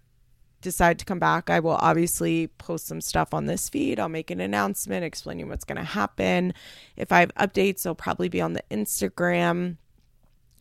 decide 0.61 0.99
to 0.99 1.05
come 1.05 1.19
back, 1.19 1.50
I 1.50 1.61
will 1.61 1.79
obviously 1.81 2.49
post 2.58 2.87
some 2.87 3.00
stuff 3.00 3.32
on 3.32 3.46
this 3.46 3.69
feed. 3.69 4.00
I'll 4.00 4.08
make 4.08 4.31
an 4.31 4.40
announcement 4.40 5.05
explaining 5.05 5.49
what's 5.49 5.64
going 5.64 5.79
to 5.79 5.85
happen. 5.85 6.55
If 6.96 7.12
I 7.12 7.20
have 7.20 7.35
updates, 7.35 7.82
they'll 7.82 7.94
probably 7.94 8.29
be 8.29 8.40
on 8.40 8.55
the 8.55 8.64
Instagram 8.70 9.76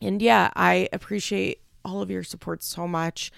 and 0.00 0.20
yeah, 0.22 0.50
I 0.54 0.88
appreciate 0.92 1.60
all 1.84 2.02
of 2.02 2.10
your 2.10 2.22
support 2.22 2.62
so 2.62 2.86
much. 2.86 3.32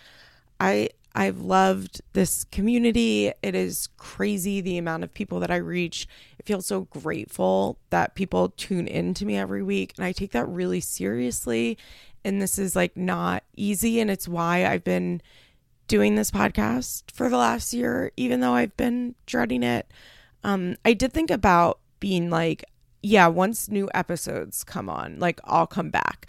I 0.58 0.90
I've 1.14 1.40
loved 1.40 2.02
this 2.12 2.44
community. 2.44 3.32
It 3.42 3.54
is 3.54 3.88
crazy 3.96 4.60
the 4.60 4.78
amount 4.78 5.02
of 5.02 5.12
people 5.12 5.40
that 5.40 5.50
I 5.50 5.56
reach. 5.56 6.06
I 6.38 6.44
feel 6.44 6.62
so 6.62 6.82
grateful 6.82 7.78
that 7.90 8.14
people 8.14 8.50
tune 8.50 8.86
in 8.86 9.14
to 9.14 9.26
me 9.26 9.36
every 9.36 9.62
week 9.62 9.92
and 9.96 10.04
I 10.04 10.12
take 10.12 10.32
that 10.32 10.48
really 10.48 10.80
seriously. 10.80 11.78
And 12.24 12.40
this 12.40 12.58
is 12.58 12.76
like 12.76 12.96
not 12.96 13.42
easy 13.56 13.98
and 13.98 14.10
it's 14.10 14.28
why 14.28 14.66
I've 14.66 14.84
been 14.84 15.20
doing 15.88 16.14
this 16.14 16.30
podcast 16.30 17.10
for 17.10 17.28
the 17.28 17.36
last 17.36 17.72
year 17.72 18.12
even 18.16 18.40
though 18.40 18.54
I've 18.54 18.76
been 18.76 19.16
dreading 19.26 19.64
it. 19.64 19.90
Um 20.44 20.76
I 20.84 20.92
did 20.92 21.12
think 21.12 21.30
about 21.30 21.80
being 21.98 22.30
like 22.30 22.64
yeah, 23.02 23.26
once 23.26 23.68
new 23.68 23.88
episodes 23.94 24.62
come 24.62 24.88
on, 24.88 25.18
like 25.18 25.40
I'll 25.44 25.66
come 25.66 25.90
back. 25.90 26.26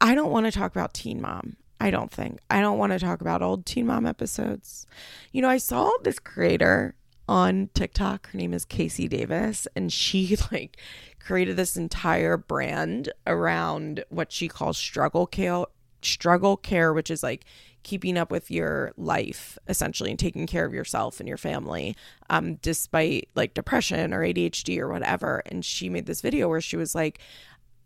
I 0.00 0.14
don't 0.14 0.30
want 0.30 0.46
to 0.46 0.52
talk 0.52 0.72
about 0.72 0.94
Teen 0.94 1.20
Mom. 1.20 1.56
I 1.80 1.90
don't 1.90 2.10
think. 2.10 2.40
I 2.50 2.60
don't 2.60 2.78
want 2.78 2.92
to 2.92 2.98
talk 2.98 3.20
about 3.20 3.42
old 3.42 3.66
Teen 3.66 3.86
Mom 3.86 4.06
episodes. 4.06 4.86
You 5.32 5.42
know, 5.42 5.48
I 5.48 5.58
saw 5.58 5.90
this 6.02 6.18
creator 6.18 6.94
on 7.28 7.70
TikTok. 7.74 8.30
Her 8.30 8.38
name 8.38 8.54
is 8.54 8.64
KC 8.64 9.08
Davis, 9.08 9.66
and 9.76 9.92
she 9.92 10.36
like 10.52 10.78
created 11.20 11.56
this 11.56 11.76
entire 11.76 12.36
brand 12.36 13.12
around 13.26 14.04
what 14.10 14.32
she 14.32 14.48
calls 14.48 14.78
struggle 14.78 15.26
care, 15.26 15.64
struggle 16.02 16.56
care, 16.56 16.92
which 16.92 17.10
is 17.10 17.22
like 17.22 17.44
keeping 17.82 18.18
up 18.18 18.32
with 18.32 18.50
your 18.50 18.92
life 18.96 19.56
essentially 19.68 20.10
and 20.10 20.18
taking 20.18 20.44
care 20.44 20.64
of 20.64 20.74
yourself 20.74 21.20
and 21.20 21.28
your 21.28 21.36
family 21.36 21.94
um, 22.30 22.56
despite 22.56 23.28
like 23.36 23.54
depression 23.54 24.12
or 24.12 24.22
ADHD 24.22 24.78
or 24.80 24.88
whatever. 24.88 25.42
And 25.46 25.64
she 25.64 25.88
made 25.88 26.06
this 26.06 26.20
video 26.20 26.48
where 26.48 26.60
she 26.60 26.76
was 26.76 26.96
like, 26.96 27.20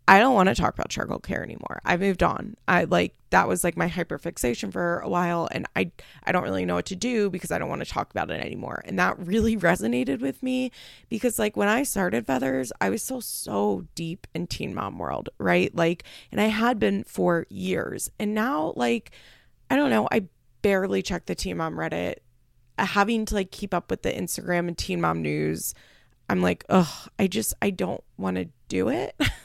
I 0.07 0.19
don't 0.19 0.33
want 0.33 0.49
to 0.49 0.55
talk 0.55 0.73
about 0.73 0.91
struggle 0.91 1.19
care 1.19 1.43
anymore. 1.43 1.81
I 1.85 1.95
moved 1.95 2.23
on. 2.23 2.55
I 2.67 2.85
like 2.85 3.15
that 3.29 3.47
was 3.47 3.63
like 3.63 3.77
my 3.77 3.87
hyperfixation 3.87 4.71
for 4.71 4.99
a 4.99 5.07
while 5.07 5.47
and 5.51 5.65
I 5.75 5.91
I 6.23 6.31
don't 6.31 6.43
really 6.43 6.65
know 6.65 6.75
what 6.75 6.87
to 6.87 6.95
do 6.95 7.29
because 7.29 7.51
I 7.51 7.59
don't 7.59 7.69
want 7.69 7.83
to 7.83 7.89
talk 7.89 8.09
about 8.11 8.31
it 8.31 8.41
anymore. 8.41 8.83
And 8.85 8.97
that 8.99 9.17
really 9.19 9.55
resonated 9.69 10.19
with 10.19 10.41
me 10.43 10.71
because 11.09 11.39
like 11.39 11.55
when 11.55 11.67
I 11.67 11.83
started 11.83 12.25
Feathers, 12.25 12.73
I 12.81 12.89
was 12.89 13.03
still 13.03 13.21
so 13.21 13.85
deep 13.95 14.27
in 14.33 14.47
teen 14.47 14.73
mom 14.73 14.97
world, 14.97 15.29
right? 15.37 15.73
Like 15.73 16.03
and 16.31 16.41
I 16.41 16.45
had 16.47 16.79
been 16.79 17.03
for 17.03 17.45
years. 17.49 18.09
And 18.19 18.33
now 18.33 18.73
like 18.75 19.11
I 19.69 19.75
don't 19.75 19.91
know, 19.91 20.07
I 20.11 20.25
barely 20.61 21.01
check 21.01 21.25
the 21.25 21.35
teen 21.35 21.57
mom 21.57 21.75
Reddit. 21.75 22.15
Uh, 22.77 22.85
having 22.85 23.25
to 23.25 23.35
like 23.35 23.51
keep 23.51 23.73
up 23.73 23.89
with 23.91 24.01
the 24.01 24.11
Instagram 24.11 24.67
and 24.67 24.77
teen 24.77 24.99
mom 24.99 25.21
news, 25.21 25.75
I'm 26.29 26.41
like, 26.41 26.65
"Ugh, 26.69 27.09
I 27.19 27.27
just 27.27 27.53
I 27.61 27.69
don't 27.69 28.03
want 28.17 28.37
to 28.37 28.47
do 28.67 28.89
it." 28.89 29.15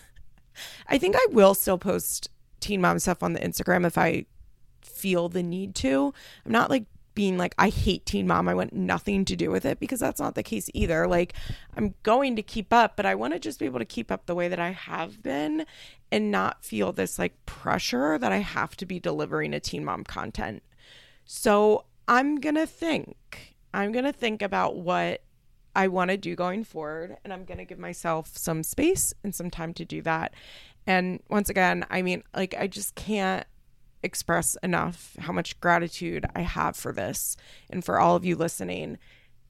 I 0.89 0.99
think 0.99 1.17
I 1.17 1.27
will 1.31 1.55
still 1.55 1.79
post 1.79 2.31
teen 2.61 2.81
mom 2.81 2.99
stuff 2.99 3.23
on 3.23 3.33
the 3.33 3.41
Instagram 3.41 3.87
if 3.87 3.99
I 3.99 4.27
feel 4.83 5.29
the 5.29 5.43
need 5.43 5.75
to. 5.77 6.13
I'm 6.45 6.53
not 6.53 6.71
like 6.71 6.85
being 7.17 7.39
like, 7.39 7.55
I 7.59 7.71
hate 7.71 8.07
Teen 8.07 8.29
Mom. 8.29 8.47
I 8.47 8.55
want 8.55 8.75
nothing 8.75 9.25
to 9.25 9.35
do 9.35 9.51
with 9.51 9.65
it 9.65 9.81
because 9.81 9.99
that's 9.99 10.21
not 10.21 10.37
the 10.37 10.43
case 10.43 10.69
either. 10.75 11.09
Like, 11.09 11.33
I'm 11.75 11.95
going 12.05 12.37
to 12.37 12.43
keep 12.43 12.73
up, 12.73 12.95
but 12.95 13.07
I 13.07 13.17
want 13.17 13.33
to 13.33 13.41
just 13.41 13.59
be 13.59 13.65
able 13.65 13.79
to 13.81 13.87
keep 13.87 14.13
up 14.13 14.27
the 14.27 14.35
way 14.35 14.49
that 14.49 14.61
I 14.61 14.71
have 14.71 15.23
been 15.23 15.67
and 16.13 16.31
not 16.31 16.65
feel 16.65 16.93
this 16.93 17.19
like 17.19 17.35
pressure 17.47 18.19
that 18.19 18.33
I 18.33 18.39
have 18.39 18.77
to 18.77 18.87
be 18.87 19.01
delivering 19.01 19.55
a 19.55 19.61
Teen 19.61 19.85
Mom 19.85 20.05
content. 20.05 20.63
So 21.25 21.87
I'm 22.07 22.37
going 22.37 22.55
to 22.55 22.67
think, 22.67 23.57
I'm 23.73 23.93
going 23.93 24.05
to 24.05 24.13
think 24.13 24.43
about 24.43 24.77
what 24.77 25.23
I 25.77 25.89
want 25.89 26.11
to 26.11 26.17
do 26.17 26.35
going 26.35 26.65
forward, 26.65 27.19
and 27.23 27.35
I'm 27.35 27.45
going 27.45 27.59
to 27.59 27.67
give 27.67 27.79
myself 27.79 28.35
some 28.35 28.63
space 28.63 29.13
and 29.23 29.35
some 29.35 29.51
time 29.51 29.75
to 29.75 29.85
do 29.85 30.01
that. 30.03 30.33
And 30.87 31.23
once 31.29 31.51
again, 31.51 31.85
I 31.91 32.01
mean, 32.01 32.23
like, 32.35 32.55
I 32.59 32.67
just 32.67 32.95
can't 32.95 33.47
express 34.03 34.57
enough 34.63 35.15
how 35.19 35.35
much 35.35 35.61
gratitude 35.61 36.25
I 36.35 36.41
have 36.41 36.77
for 36.77 36.93
this 36.93 37.37
and 37.69 37.85
for 37.85 38.01
all 38.01 38.17
of 38.17 38.25
you 38.25 38.37
listening. 38.37 38.97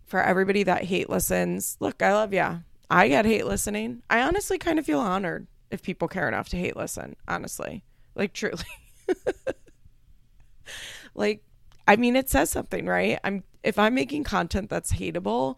For 0.04 0.21
everybody 0.21 0.64
that 0.64 0.85
hate 0.85 1.09
listens, 1.09 1.76
look, 1.78 2.02
I 2.02 2.12
love 2.12 2.33
ya. 2.33 2.59
I 2.90 3.06
get 3.06 3.25
hate 3.25 3.47
listening. 3.47 4.02
I 4.11 4.23
honestly 4.23 4.59
kind 4.59 4.80
of 4.80 4.87
feel 4.87 5.00
honored 5.00 5.47
if 5.71 5.83
people 5.83 6.09
care 6.09 6.26
enough 6.26 6.49
to 6.49 6.56
hate 6.56 6.76
listen, 6.76 7.14
honestly. 7.28 7.85
Like, 8.16 8.33
truly. 8.33 8.64
like, 11.14 11.45
I 11.87 11.95
mean, 11.95 12.16
it 12.16 12.28
says 12.28 12.50
something, 12.50 12.87
right? 12.87 13.21
I'm 13.23 13.45
if 13.62 13.80
I'm 13.80 13.95
making 13.95 14.23
content 14.23 14.71
that's 14.71 14.92
hateable, 14.92 15.56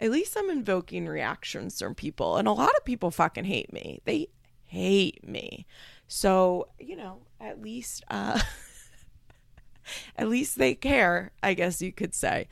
at 0.00 0.10
least 0.10 0.36
I'm 0.36 0.50
invoking 0.50 1.06
reactions 1.06 1.78
from 1.78 1.94
people. 1.94 2.36
And 2.36 2.48
a 2.48 2.52
lot 2.52 2.72
of 2.76 2.84
people 2.84 3.10
fucking 3.10 3.44
hate 3.44 3.72
me. 3.72 4.00
They 4.04 4.28
hate 4.64 5.26
me. 5.26 5.66
So, 6.08 6.68
you 6.78 6.96
know, 6.96 7.22
at 7.40 7.60
least 7.60 8.04
uh 8.08 8.40
at 10.16 10.28
least 10.28 10.58
they 10.58 10.74
care, 10.74 11.32
I 11.42 11.54
guess 11.54 11.80
you 11.80 11.92
could 11.92 12.14
say. 12.14 12.48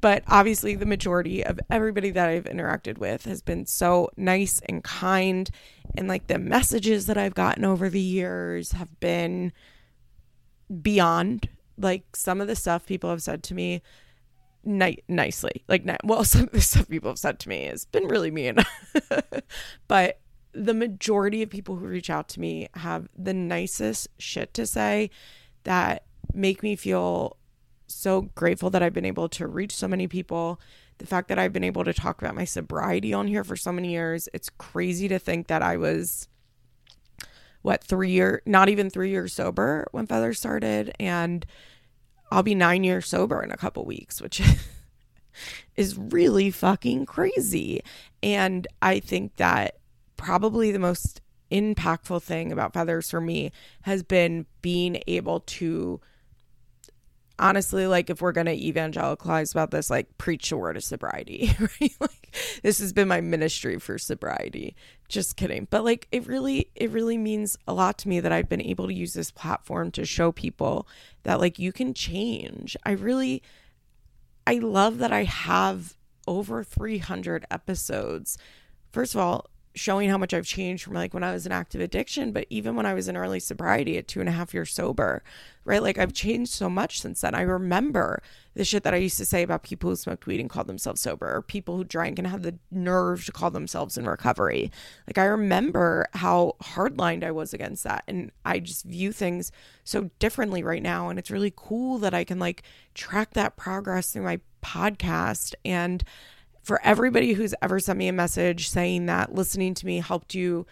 But 0.00 0.22
obviously 0.26 0.74
the 0.74 0.86
majority 0.86 1.44
of 1.44 1.58
everybody 1.70 2.10
that 2.10 2.28
I've 2.28 2.44
interacted 2.44 2.98
with 2.98 3.24
has 3.24 3.42
been 3.42 3.66
so 3.66 4.10
nice 4.16 4.60
and 4.68 4.84
kind 4.84 5.50
and 5.96 6.08
like 6.08 6.26
the 6.26 6.38
messages 6.38 7.06
that 7.06 7.16
I've 7.16 7.34
gotten 7.34 7.64
over 7.64 7.88
the 7.88 8.00
years 8.00 8.72
have 8.72 9.00
been 9.00 9.52
beyond 10.82 11.48
like 11.78 12.16
some 12.16 12.40
of 12.40 12.48
the 12.48 12.56
stuff 12.56 12.86
people 12.86 13.10
have 13.10 13.22
said 13.22 13.42
to 13.44 13.54
me 13.54 13.82
ni- 14.66 15.02
nicely 15.08 15.64
like 15.68 15.84
ni- 15.84 15.96
well 16.04 16.24
some 16.24 16.42
of 16.42 16.52
the 16.52 16.60
stuff 16.60 16.88
people 16.88 17.10
have 17.10 17.18
said 17.18 17.38
to 17.38 17.48
me 17.48 17.64
has 17.64 17.84
been 17.86 18.06
really 18.08 18.30
mean 18.30 18.56
but 19.88 20.20
the 20.52 20.74
majority 20.74 21.42
of 21.42 21.50
people 21.50 21.76
who 21.76 21.86
reach 21.86 22.08
out 22.10 22.28
to 22.30 22.40
me 22.40 22.68
have 22.74 23.08
the 23.16 23.34
nicest 23.34 24.08
shit 24.18 24.54
to 24.54 24.66
say 24.66 25.10
that 25.64 26.04
make 26.32 26.62
me 26.62 26.76
feel 26.76 27.36
so 27.86 28.22
grateful 28.34 28.70
that 28.70 28.82
I've 28.82 28.92
been 28.92 29.04
able 29.04 29.28
to 29.30 29.46
reach 29.46 29.74
so 29.74 29.86
many 29.86 30.08
people. 30.08 30.60
The 30.98 31.06
fact 31.06 31.28
that 31.28 31.38
I've 31.38 31.52
been 31.52 31.64
able 31.64 31.84
to 31.84 31.92
talk 31.92 32.20
about 32.20 32.34
my 32.34 32.44
sobriety 32.44 33.12
on 33.12 33.28
here 33.28 33.44
for 33.44 33.56
so 33.56 33.70
many 33.70 33.92
years, 33.92 34.28
it's 34.32 34.50
crazy 34.50 35.08
to 35.08 35.18
think 35.18 35.46
that 35.48 35.62
I 35.62 35.76
was 35.76 36.28
what 37.62 37.82
three 37.82 38.10
year 38.10 38.42
not 38.46 38.68
even 38.68 38.88
three 38.88 39.10
years 39.10 39.32
sober 39.32 39.88
when 39.90 40.06
Feather 40.06 40.32
started 40.32 40.92
and 41.00 41.44
I'll 42.36 42.42
be 42.42 42.54
nine 42.54 42.84
years 42.84 43.08
sober 43.08 43.42
in 43.42 43.50
a 43.50 43.56
couple 43.56 43.86
weeks, 43.86 44.20
which 44.20 44.42
is 45.76 45.96
really 45.96 46.50
fucking 46.50 47.06
crazy. 47.06 47.80
And 48.22 48.68
I 48.82 49.00
think 49.00 49.36
that 49.36 49.78
probably 50.18 50.70
the 50.70 50.78
most 50.78 51.22
impactful 51.50 52.22
thing 52.22 52.52
about 52.52 52.74
feathers 52.74 53.08
for 53.08 53.22
me 53.22 53.52
has 53.84 54.02
been 54.02 54.44
being 54.60 55.02
able 55.06 55.40
to 55.40 56.02
honestly 57.38 57.86
like 57.86 58.08
if 58.08 58.22
we're 58.22 58.32
to 58.32 58.52
evangelicalize 58.52 59.52
about 59.52 59.70
this 59.70 59.90
like 59.90 60.16
preach 60.18 60.50
the 60.50 60.56
word 60.56 60.76
of 60.76 60.84
sobriety 60.84 61.50
right? 61.60 61.92
Like 62.00 62.36
this 62.62 62.78
has 62.78 62.92
been 62.92 63.08
my 63.08 63.20
ministry 63.20 63.78
for 63.78 63.98
sobriety. 63.98 64.74
Just 65.08 65.36
kidding. 65.36 65.68
But 65.70 65.84
like 65.84 66.08
it 66.10 66.26
really 66.26 66.70
it 66.74 66.90
really 66.90 67.18
means 67.18 67.56
a 67.66 67.74
lot 67.74 67.98
to 67.98 68.08
me 68.08 68.20
that 68.20 68.32
i've 68.32 68.48
been 68.48 68.62
able 68.62 68.86
to 68.86 68.94
use 68.94 69.12
this 69.12 69.30
platform 69.30 69.90
to 69.92 70.04
show 70.04 70.32
people 70.32 70.88
that 71.24 71.40
like 71.40 71.58
you 71.58 71.72
can 71.72 71.94
change. 71.94 72.76
I 72.84 72.92
really 72.92 73.42
i 74.46 74.54
love 74.54 74.98
that 74.98 75.12
i 75.12 75.24
have 75.24 75.96
over 76.26 76.64
300 76.64 77.44
episodes. 77.50 78.38
First 78.92 79.14
of 79.14 79.20
all 79.20 79.50
showing 79.76 80.08
how 80.08 80.16
much 80.16 80.32
I've 80.32 80.46
changed 80.46 80.82
from 80.82 80.94
like 80.94 81.12
when 81.12 81.22
I 81.22 81.32
was 81.32 81.44
in 81.44 81.52
active 81.52 81.82
addiction, 81.82 82.32
but 82.32 82.46
even 82.48 82.74
when 82.74 82.86
I 82.86 82.94
was 82.94 83.08
in 83.08 83.16
early 83.16 83.38
sobriety 83.38 83.98
at 83.98 84.08
two 84.08 84.20
and 84.20 84.28
a 84.28 84.32
half 84.32 84.54
years 84.54 84.72
sober, 84.72 85.22
right? 85.64 85.82
Like 85.82 85.98
I've 85.98 86.14
changed 86.14 86.50
so 86.50 86.70
much 86.70 87.00
since 87.00 87.20
then. 87.20 87.34
I 87.34 87.42
remember 87.42 88.22
the 88.54 88.64
shit 88.64 88.84
that 88.84 88.94
I 88.94 88.96
used 88.96 89.18
to 89.18 89.26
say 89.26 89.42
about 89.42 89.62
people 89.62 89.90
who 89.90 89.96
smoked 89.96 90.26
weed 90.26 90.40
and 90.40 90.48
called 90.48 90.66
themselves 90.66 91.02
sober, 91.02 91.30
or 91.30 91.42
people 91.42 91.76
who 91.76 91.84
drank 91.84 92.18
and 92.18 92.26
had 92.26 92.42
the 92.42 92.58
nerve 92.70 93.26
to 93.26 93.32
call 93.32 93.50
themselves 93.50 93.98
in 93.98 94.08
recovery. 94.08 94.72
Like 95.06 95.18
I 95.18 95.24
remember 95.24 96.06
how 96.14 96.56
hardlined 96.62 97.22
I 97.22 97.32
was 97.32 97.52
against 97.52 97.84
that. 97.84 98.02
And 98.08 98.32
I 98.46 98.60
just 98.60 98.86
view 98.86 99.12
things 99.12 99.52
so 99.84 100.10
differently 100.18 100.62
right 100.62 100.82
now. 100.82 101.10
And 101.10 101.18
it's 101.18 101.30
really 101.30 101.52
cool 101.54 101.98
that 101.98 102.14
I 102.14 102.24
can 102.24 102.38
like 102.38 102.62
track 102.94 103.34
that 103.34 103.56
progress 103.56 104.12
through 104.12 104.22
my 104.22 104.40
podcast 104.62 105.54
and 105.66 106.02
for 106.66 106.82
everybody 106.82 107.32
who's 107.32 107.54
ever 107.62 107.78
sent 107.78 107.96
me 107.96 108.08
a 108.08 108.12
message 108.12 108.68
saying 108.68 109.06
that 109.06 109.32
listening 109.32 109.72
to 109.72 109.86
me 109.86 110.00
helped 110.00 110.34
you 110.34 110.66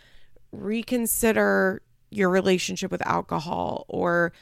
reconsider 0.50 1.82
your 2.10 2.30
relationship 2.30 2.90
with 2.90 3.06
alcohol 3.06 3.84
or 3.86 4.32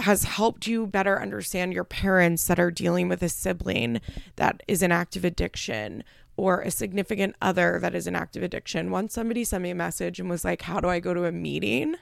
has 0.00 0.24
helped 0.24 0.66
you 0.66 0.88
better 0.88 1.22
understand 1.22 1.72
your 1.72 1.84
parents 1.84 2.44
that 2.48 2.58
are 2.58 2.72
dealing 2.72 3.08
with 3.08 3.22
a 3.22 3.28
sibling 3.28 4.00
that 4.34 4.64
is 4.66 4.82
an 4.82 4.90
active 4.90 5.24
addiction 5.24 6.02
or 6.36 6.60
a 6.60 6.72
significant 6.72 7.36
other 7.40 7.78
that 7.80 7.94
is 7.94 8.08
an 8.08 8.16
active 8.16 8.42
addiction. 8.42 8.90
Once 8.90 9.14
somebody 9.14 9.44
sent 9.44 9.62
me 9.62 9.70
a 9.70 9.76
message 9.76 10.18
and 10.18 10.28
was 10.28 10.44
like, 10.44 10.62
How 10.62 10.80
do 10.80 10.88
I 10.88 10.98
go 10.98 11.14
to 11.14 11.24
a 11.24 11.30
meeting? 11.30 11.94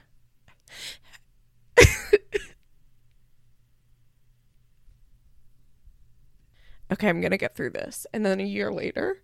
Okay, 6.91 7.09
I'm 7.09 7.21
going 7.21 7.31
to 7.31 7.37
get 7.37 7.55
through 7.55 7.71
this. 7.71 8.05
And 8.13 8.25
then 8.25 8.39
a 8.39 8.45
year 8.45 8.71
later, 8.71 9.21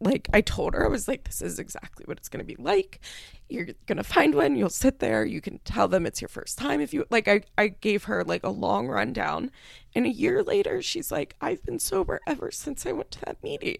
like 0.00 0.28
I 0.32 0.40
told 0.40 0.74
her, 0.74 0.84
I 0.84 0.88
was 0.88 1.08
like, 1.08 1.24
this 1.24 1.42
is 1.42 1.58
exactly 1.58 2.04
what 2.06 2.18
it's 2.18 2.28
going 2.28 2.44
to 2.44 2.56
be 2.56 2.60
like. 2.62 3.00
You're 3.48 3.68
going 3.86 3.96
to 3.96 4.04
find 4.04 4.34
one, 4.34 4.56
you'll 4.56 4.70
sit 4.70 5.00
there, 5.00 5.24
you 5.24 5.40
can 5.40 5.58
tell 5.64 5.88
them 5.88 6.06
it's 6.06 6.20
your 6.20 6.28
first 6.28 6.58
time. 6.58 6.80
If 6.80 6.94
you 6.94 7.04
like, 7.10 7.26
I, 7.26 7.42
I 7.56 7.68
gave 7.68 8.04
her 8.04 8.22
like 8.22 8.44
a 8.44 8.50
long 8.50 8.86
rundown. 8.86 9.50
And 9.94 10.06
a 10.06 10.10
year 10.10 10.42
later, 10.42 10.82
she's 10.82 11.10
like, 11.10 11.34
I've 11.40 11.62
been 11.64 11.78
sober 11.78 12.20
ever 12.26 12.50
since 12.50 12.86
I 12.86 12.92
went 12.92 13.10
to 13.12 13.20
that 13.24 13.42
meeting. 13.42 13.76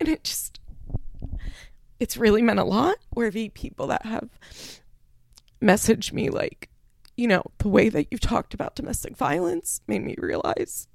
And 0.00 0.08
it 0.08 0.24
just, 0.24 0.58
it's 2.00 2.16
really 2.16 2.42
meant 2.42 2.58
a 2.58 2.64
lot. 2.64 2.96
Where 3.10 3.30
the 3.30 3.50
people 3.50 3.86
that 3.88 4.04
have 4.04 4.30
messaged 5.62 6.12
me, 6.12 6.28
like, 6.28 6.70
you 7.16 7.28
know, 7.28 7.44
the 7.58 7.68
way 7.68 7.88
that 7.88 8.08
you've 8.10 8.20
talked 8.20 8.54
about 8.54 8.74
domestic 8.74 9.16
violence 9.16 9.80
made 9.86 10.02
me 10.02 10.16
realize 10.18 10.88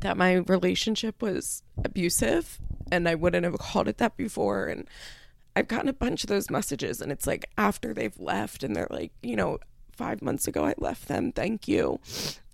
that 0.00 0.16
my 0.16 0.34
relationship 0.34 1.22
was 1.22 1.62
abusive 1.84 2.58
and 2.90 3.08
I 3.08 3.14
wouldn't 3.14 3.44
have 3.44 3.58
called 3.58 3.88
it 3.88 3.98
that 3.98 4.16
before. 4.16 4.66
And 4.66 4.88
I've 5.54 5.68
gotten 5.68 5.88
a 5.88 5.94
bunch 5.94 6.24
of 6.24 6.28
those 6.28 6.50
messages, 6.50 7.00
and 7.00 7.10
it's 7.10 7.26
like 7.26 7.50
after 7.58 7.92
they've 7.92 8.18
left, 8.18 8.62
and 8.62 8.74
they're 8.74 8.86
like, 8.90 9.12
you 9.22 9.36
know, 9.36 9.58
five 9.92 10.22
months 10.22 10.46
ago 10.46 10.64
I 10.64 10.74
left 10.78 11.08
them, 11.08 11.32
thank 11.32 11.68
you. 11.68 12.00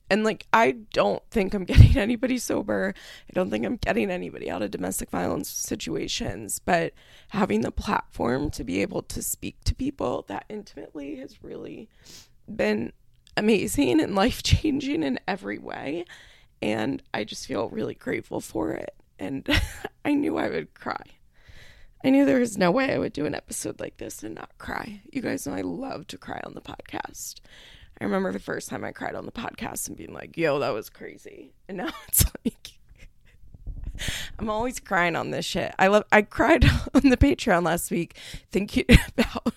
And 0.09 0.25
like, 0.25 0.47
I 0.53 0.76
don't 0.93 1.23
think 1.31 1.53
I'm 1.53 1.65
getting 1.67 1.97
anybody 1.97 2.38
sober. 2.38 2.95
I 3.29 3.33
don't 3.33 3.50
think 3.50 3.65
I'm 3.65 3.76
getting 3.76 4.11
anybody 4.11 4.50
out 4.50 4.62
of 4.62 4.71
domestic 4.71 5.11
violence 5.11 5.49
situations. 5.49 6.61
But 6.65 6.93
having 7.31 7.62
the 7.62 7.73
platform 7.73 8.50
to 8.50 8.65
be 8.65 8.83
able 8.83 9.03
to 9.03 9.23
speak 9.23 9.62
to 9.65 9.75
people 9.75 10.25
that 10.29 10.45
intimately 10.49 11.17
has 11.17 11.43
really 11.43 11.88
been 12.49 12.93
amazing 13.37 14.00
and 14.00 14.15
life 14.15 14.43
changing 14.43 15.03
in 15.03 15.19
every 15.26 15.59
way. 15.59 16.05
And 16.63 17.03
I 17.13 17.25
just 17.25 17.47
feel 17.47 17.69
really 17.69 17.95
grateful 17.95 18.41
for 18.41 18.73
it. 18.73 18.95
And 19.19 19.49
I 20.05 20.15
knew 20.15 20.37
I 20.37 20.49
would 20.49 20.75
cry. 20.75 21.03
I 22.05 22.11
knew 22.11 22.25
there 22.25 22.41
was 22.41 22.57
no 22.57 22.71
way 22.71 22.93
I 22.93 22.99
would 22.99 23.13
do 23.13 23.27
an 23.27 23.35
episode 23.35 23.81
like 23.81 23.97
this 23.97 24.23
and 24.23 24.35
not 24.35 24.57
cry. 24.59 25.03
You 25.13 25.23
guys 25.23 25.47
know 25.47 25.55
I 25.55 25.63
love 25.63 26.07
to 26.09 26.19
cry 26.19 26.41
on 26.45 26.55
the 26.55 26.61
podcast. 26.61 27.41
I 28.01 28.05
remember 28.05 28.31
the 28.33 28.39
first 28.39 28.69
time 28.69 28.85
I 28.85 28.93
cried 28.93 29.15
on 29.15 29.27
the 29.27 29.33
podcast 29.33 29.89
and 29.89 29.97
being 29.97 30.13
like, 30.13 30.37
yo, 30.37 30.59
that 30.59 30.75
was 30.75 30.91
crazy. 30.91 31.53
And 31.69 31.79
now 31.79 31.91
it's 32.09 32.25
like, 32.45 32.79
I'm 34.39 34.51
always 34.51 34.79
crying 34.79 35.17
on 35.17 35.31
this 35.31 35.47
shit. 35.47 35.75
I 35.79 35.87
love, 35.89 36.05
I 36.13 36.23
cried 36.23 36.65
on 36.95 37.09
the 37.09 37.17
Patreon 37.17 37.65
last 37.65 37.91
week 37.91 38.17
thinking 38.53 38.85
about 38.91 39.55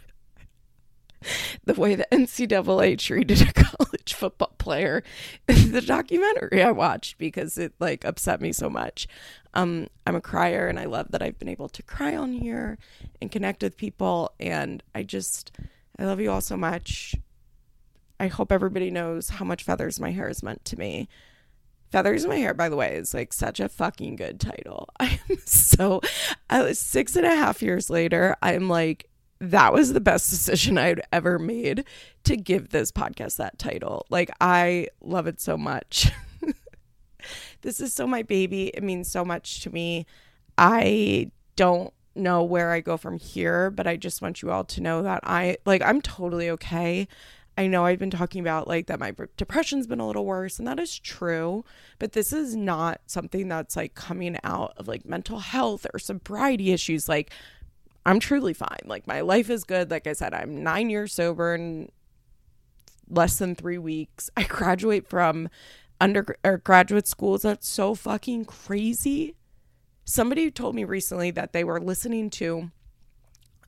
the 1.65 1.73
way 1.73 1.95
the 1.95 2.07
NCAA 2.11 2.97
treated 2.97 3.41
a 3.49 3.53
college 3.53 4.13
football 4.13 4.53
player 4.57 5.03
in 5.47 5.71
the 5.71 5.81
documentary 5.81 6.61
I 6.61 6.71
watched 6.71 7.17
because 7.17 7.57
it 7.57 7.73
like 7.79 8.05
upset 8.05 8.41
me 8.41 8.51
so 8.51 8.69
much. 8.69 9.07
Um, 9.53 9.87
I'm 10.05 10.15
a 10.15 10.21
crier 10.21 10.67
and 10.67 10.79
I 10.79 10.85
love 10.85 11.07
that 11.11 11.23
I've 11.23 11.39
been 11.39 11.49
able 11.49 11.69
to 11.69 11.83
cry 11.83 12.15
on 12.15 12.33
here 12.33 12.77
and 13.21 13.31
connect 13.31 13.63
with 13.63 13.77
people. 13.77 14.31
And 14.39 14.83
I 14.93 15.03
just, 15.03 15.55
I 15.97 16.05
love 16.05 16.19
you 16.19 16.31
all 16.31 16.41
so 16.41 16.57
much. 16.57 17.15
I 18.19 18.27
hope 18.27 18.51
everybody 18.51 18.91
knows 18.91 19.29
how 19.29 19.45
much 19.45 19.63
feathers 19.63 19.99
my 19.99 20.11
hair 20.11 20.27
has 20.27 20.43
meant 20.43 20.65
to 20.65 20.77
me. 20.77 21.07
Feathers 21.91 22.23
in 22.23 22.29
My 22.29 22.35
Hair, 22.35 22.53
by 22.53 22.69
the 22.69 22.75
way, 22.75 22.95
is 22.95 23.15
like 23.15 23.33
such 23.33 23.59
a 23.59 23.67
fucking 23.67 24.15
good 24.15 24.39
title. 24.39 24.89
I 24.99 25.19
am 25.27 25.37
so, 25.45 26.01
I 26.49 26.61
was 26.61 26.79
six 26.79 27.15
and 27.15 27.25
a 27.25 27.35
half 27.35 27.63
years 27.63 27.89
later. 27.89 28.35
I'm 28.43 28.69
like, 28.69 29.08
that 29.39 29.73
was 29.73 29.93
the 29.93 30.01
best 30.01 30.29
decision 30.29 30.77
I'd 30.77 31.01
ever 31.11 31.39
made 31.39 31.85
to 32.25 32.35
give 32.35 32.69
this 32.69 32.91
podcast 32.91 33.37
that 33.37 33.57
title. 33.57 34.05
Like, 34.09 34.31
I 34.41 34.87
love 35.01 35.27
it 35.27 35.39
so 35.39 35.57
much. 35.57 36.11
this 37.61 37.79
is 37.79 37.93
so 37.93 38.05
my 38.07 38.23
baby. 38.23 38.67
It 38.67 38.83
means 38.83 39.11
so 39.11 39.23
much 39.23 39.61
to 39.61 39.69
me. 39.69 40.05
I 40.57 41.31
don't 41.55 41.93
know 42.15 42.43
where 42.43 42.71
I 42.71 42.81
go 42.81 42.97
from 42.97 43.17
here, 43.17 43.69
but 43.69 43.87
I 43.87 43.95
just 43.95 44.21
want 44.21 44.41
you 44.41 44.51
all 44.51 44.63
to 44.65 44.81
know 44.81 45.03
that 45.03 45.21
I 45.23 45.57
like 45.65 45.81
I'm 45.81 46.01
totally 46.01 46.49
okay. 46.51 47.07
I 47.57 47.67
know 47.67 47.85
I've 47.85 47.99
been 47.99 48.09
talking 48.09 48.39
about 48.39 48.67
like 48.67 48.87
that 48.87 48.99
my 48.99 49.13
depression's 49.35 49.87
been 49.87 49.99
a 49.99 50.07
little 50.07 50.25
worse 50.25 50.59
and 50.59 50.67
that 50.67 50.79
is 50.79 50.97
true, 50.97 51.65
but 51.97 52.13
this 52.13 52.31
is 52.31 52.55
not 52.55 53.01
something 53.05 53.49
that's 53.49 53.75
like 53.75 53.95
coming 53.95 54.37
out 54.43 54.73
of 54.77 54.87
like 54.87 55.05
mental 55.05 55.39
health 55.39 55.85
or 55.93 55.99
sobriety 55.99 56.71
issues 56.71 57.09
like 57.09 57.31
I'm 58.05 58.19
truly 58.19 58.53
fine. 58.53 58.79
Like 58.85 59.07
my 59.07 59.21
life 59.21 59.49
is 59.49 59.63
good. 59.63 59.91
Like 59.91 60.07
I 60.07 60.13
said, 60.13 60.33
I'm 60.33 60.63
9 60.63 60.89
years 60.89 61.13
sober 61.13 61.55
in 61.55 61.91
less 63.09 63.37
than 63.37 63.55
3 63.55 63.77
weeks. 63.77 64.29
I 64.37 64.43
graduate 64.43 65.07
from 65.07 65.49
undergraduate 66.01 67.07
schools. 67.07 67.41
That's 67.41 67.67
so 67.67 67.95
fucking 67.95 68.45
crazy. 68.45 69.35
Somebody 70.05 70.49
told 70.49 70.75
me 70.75 70.83
recently 70.83 71.29
that 71.31 71.53
they 71.53 71.63
were 71.63 71.79
listening 71.79 72.29
to 72.31 72.71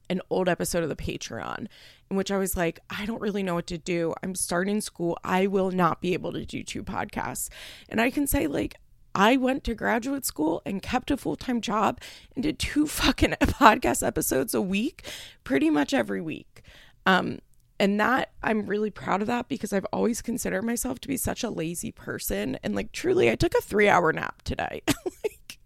an 0.10 0.22
old 0.30 0.50
episode 0.50 0.84
of 0.84 0.90
the 0.90 0.96
Patreon 0.96 1.68
in 2.10 2.18
which 2.18 2.32
I 2.32 2.38
was 2.38 2.58
like, 2.58 2.82
I 2.90 3.06
don't 3.06 3.22
really 3.22 3.44
know 3.44 3.56
what 3.56 3.68
to 3.68 3.78
do. 3.78 4.14
I'm 4.22 4.36
starting 4.36 4.82
school. 4.82 5.18
I 5.24 5.48
will 5.48 5.72
not 5.72 6.02
be 6.02 6.14
able 6.14 6.34
to 6.34 6.46
do 6.46 6.64
two 6.64 6.84
podcasts. 6.84 7.50
And 7.88 8.02
I 8.02 8.10
can 8.10 8.28
say, 8.28 8.48
like, 8.48 8.76
I 9.13 9.38
went 9.38 9.63
to 9.65 9.75
graduate 9.75 10.25
school 10.25 10.62
and 10.65 10.82
kept 10.82 11.12
a 11.12 11.18
full 11.18 11.36
time 11.36 11.62
job 11.62 12.00
and 12.36 12.44
did 12.44 12.60
two 12.60 12.88
fucking 12.88 13.36
podcast 13.41 14.06
episodes 14.06 14.53
a 14.53 14.62
week, 14.62 15.03
pretty 15.44 15.70
much 15.70 15.94
every 15.94 16.22
week. 16.22 16.62
Um, 17.06 17.39
and 17.80 18.00
that 18.00 18.32
I'm 18.44 18.68
really 18.68 18.91
proud 18.91 19.22
of 19.22 19.27
that 19.27 19.50
because 19.50 19.74
I've 19.74 19.88
always 19.91 20.22
considered 20.22 20.62
myself 20.62 21.00
to 21.00 21.08
be 21.08 21.18
such 21.18 21.44
a 21.44 21.50
lazy 21.50 21.91
person. 21.91 22.60
And 22.62 22.75
like, 22.75 22.91
truly, 22.91 23.32
I 23.32 23.36
took 23.36 23.56
a 23.56 23.62
three 23.62 23.89
hour 23.89 24.13
nap 24.13 24.44
today. 24.44 24.84
like, 25.24 25.58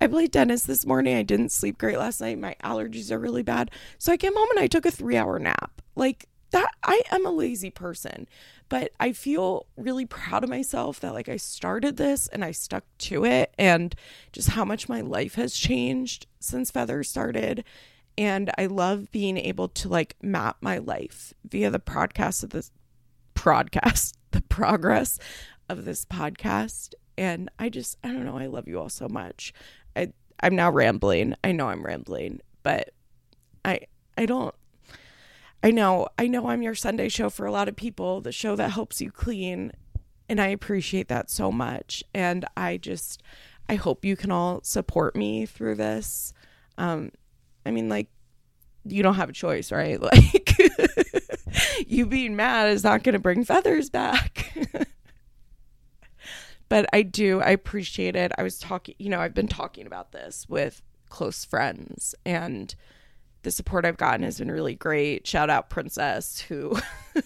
I 0.00 0.06
played 0.06 0.32
tennis 0.32 0.62
this 0.62 0.86
morning. 0.86 1.14
I 1.14 1.22
didn't 1.22 1.52
sleep 1.52 1.76
great 1.76 1.98
last 1.98 2.22
night. 2.22 2.38
My 2.38 2.56
allergies 2.64 3.10
are 3.10 3.18
really 3.18 3.42
bad. 3.42 3.70
So 3.98 4.12
I 4.12 4.16
came 4.16 4.34
home 4.34 4.48
and 4.50 4.60
I 4.60 4.66
took 4.66 4.86
a 4.86 4.90
three 4.90 5.16
hour 5.16 5.38
nap. 5.38 5.82
Like 5.94 6.26
that, 6.50 6.70
I 6.82 7.02
am 7.10 7.26
a 7.26 7.30
lazy 7.30 7.70
person, 7.70 8.28
but 8.68 8.92
I 9.00 9.12
feel 9.12 9.66
really 9.76 10.06
proud 10.06 10.44
of 10.44 10.50
myself 10.50 11.00
that 11.00 11.14
like 11.14 11.28
I 11.28 11.36
started 11.36 11.96
this 11.96 12.28
and 12.28 12.44
I 12.44 12.52
stuck 12.52 12.84
to 12.98 13.24
it 13.24 13.52
and 13.58 13.94
just 14.32 14.50
how 14.50 14.64
much 14.64 14.88
my 14.88 15.00
life 15.00 15.34
has 15.34 15.54
changed 15.54 16.26
since 16.40 16.70
Feather 16.70 17.02
started. 17.02 17.64
And 18.18 18.50
I 18.56 18.66
love 18.66 19.10
being 19.10 19.36
able 19.36 19.68
to 19.68 19.88
like 19.88 20.16
map 20.22 20.56
my 20.60 20.78
life 20.78 21.34
via 21.44 21.70
the 21.70 21.80
podcast 21.80 22.42
of 22.42 22.50
this 22.50 22.70
podcast, 23.34 24.14
the 24.30 24.42
progress 24.42 25.18
of 25.68 25.84
this 25.84 26.04
podcast 26.04 26.94
and 27.18 27.50
I 27.58 27.68
just 27.68 27.96
I 28.04 28.08
don't 28.08 28.24
know, 28.24 28.38
I 28.38 28.46
love 28.46 28.68
you 28.68 28.78
all 28.78 28.88
so 28.88 29.08
much. 29.08 29.52
I 29.94 30.12
I'm 30.40 30.54
now 30.54 30.70
rambling. 30.70 31.34
I 31.42 31.52
know 31.52 31.68
I'm 31.68 31.84
rambling, 31.84 32.40
but 32.62 32.90
I 33.64 33.80
I 34.18 34.26
don't 34.26 34.54
I 35.66 35.72
know 35.72 36.06
I 36.16 36.28
know 36.28 36.46
I'm 36.46 36.62
your 36.62 36.76
Sunday 36.76 37.08
show 37.08 37.28
for 37.28 37.44
a 37.44 37.50
lot 37.50 37.68
of 37.68 37.74
people, 37.74 38.20
the 38.20 38.30
show 38.30 38.54
that 38.54 38.70
helps 38.70 39.00
you 39.00 39.10
clean, 39.10 39.72
and 40.28 40.40
I 40.40 40.46
appreciate 40.46 41.08
that 41.08 41.28
so 41.28 41.50
much. 41.50 42.04
And 42.14 42.44
I 42.56 42.76
just 42.76 43.20
I 43.68 43.74
hope 43.74 44.04
you 44.04 44.14
can 44.14 44.30
all 44.30 44.60
support 44.62 45.16
me 45.16 45.44
through 45.44 45.74
this. 45.74 46.32
Um 46.78 47.10
I 47.66 47.72
mean 47.72 47.88
like 47.88 48.06
you 48.84 49.02
don't 49.02 49.16
have 49.16 49.28
a 49.28 49.32
choice, 49.32 49.72
right? 49.72 50.00
Like 50.12 50.56
you 51.88 52.06
being 52.06 52.36
mad 52.36 52.70
is 52.70 52.84
not 52.84 53.02
going 53.02 53.14
to 53.14 53.18
bring 53.18 53.42
feathers 53.44 53.90
back. 53.90 54.56
but 56.68 56.86
I 56.92 57.02
do, 57.02 57.40
I 57.40 57.50
appreciate 57.50 58.14
it. 58.14 58.30
I 58.38 58.44
was 58.44 58.60
talking, 58.60 58.94
you 58.98 59.08
know, 59.08 59.20
I've 59.20 59.34
been 59.34 59.48
talking 59.48 59.86
about 59.86 60.12
this 60.12 60.46
with 60.48 60.82
close 61.08 61.44
friends 61.44 62.14
and 62.24 62.74
the 63.46 63.52
support 63.52 63.84
I've 63.84 63.96
gotten 63.96 64.24
has 64.24 64.40
been 64.40 64.50
really 64.50 64.74
great. 64.74 65.24
Shout 65.24 65.50
out 65.50 65.70
Princess, 65.70 66.40
who 66.40 66.76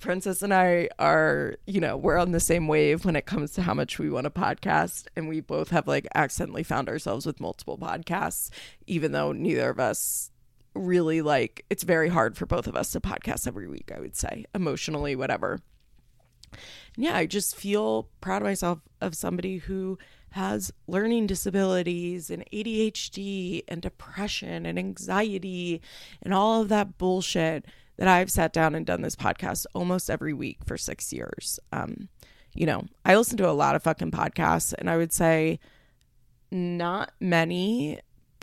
Princess 0.00 0.42
and 0.42 0.54
I 0.54 0.90
are, 1.00 1.56
you 1.66 1.80
know, 1.80 1.96
we're 1.96 2.18
on 2.18 2.30
the 2.30 2.38
same 2.38 2.68
wave 2.68 3.04
when 3.04 3.16
it 3.16 3.26
comes 3.26 3.50
to 3.54 3.62
how 3.62 3.74
much 3.74 3.98
we 3.98 4.10
want 4.10 4.28
a 4.28 4.30
podcast. 4.30 5.08
And 5.16 5.28
we 5.28 5.40
both 5.40 5.70
have 5.70 5.88
like 5.88 6.06
accidentally 6.14 6.62
found 6.62 6.88
ourselves 6.88 7.26
with 7.26 7.40
multiple 7.40 7.76
podcasts, 7.76 8.50
even 8.86 9.10
though 9.10 9.32
neither 9.32 9.70
of 9.70 9.80
us 9.80 10.30
really 10.76 11.20
like 11.20 11.64
it's 11.68 11.82
very 11.82 12.10
hard 12.10 12.36
for 12.36 12.46
both 12.46 12.68
of 12.68 12.76
us 12.76 12.92
to 12.92 13.00
podcast 13.00 13.48
every 13.48 13.66
week, 13.66 13.90
I 13.92 13.98
would 13.98 14.14
say, 14.14 14.44
emotionally, 14.54 15.16
whatever 15.16 15.58
yeah, 16.96 17.16
I 17.16 17.26
just 17.26 17.56
feel 17.56 18.08
proud 18.20 18.42
of 18.42 18.46
myself 18.46 18.80
of 19.00 19.14
somebody 19.14 19.58
who 19.58 19.98
has 20.38 20.72
learning 20.86 21.26
disabilities 21.26 22.30
and 22.30 22.44
ADHD 22.52 23.64
and 23.66 23.82
depression 23.82 24.64
and 24.64 24.78
anxiety 24.78 25.82
and 26.22 26.32
all 26.32 26.62
of 26.62 26.68
that 26.68 26.96
bullshit 26.96 27.64
that 27.96 28.06
I've 28.06 28.30
sat 28.30 28.52
down 28.52 28.76
and 28.76 28.86
done 28.86 29.02
this 29.02 29.16
podcast 29.16 29.66
almost 29.74 30.08
every 30.08 30.32
week 30.32 30.58
for 30.64 30.78
six 30.78 31.12
years. 31.12 31.58
Um, 31.72 32.08
you 32.54 32.66
know, 32.66 32.84
I 33.04 33.16
listen 33.16 33.36
to 33.38 33.50
a 33.50 33.52
lot 33.52 33.74
of 33.74 33.82
fucking 33.82 34.12
podcasts, 34.12 34.72
and 34.78 34.88
I 34.88 34.96
would 34.96 35.12
say 35.12 35.58
not 36.52 37.10
many 37.20 37.98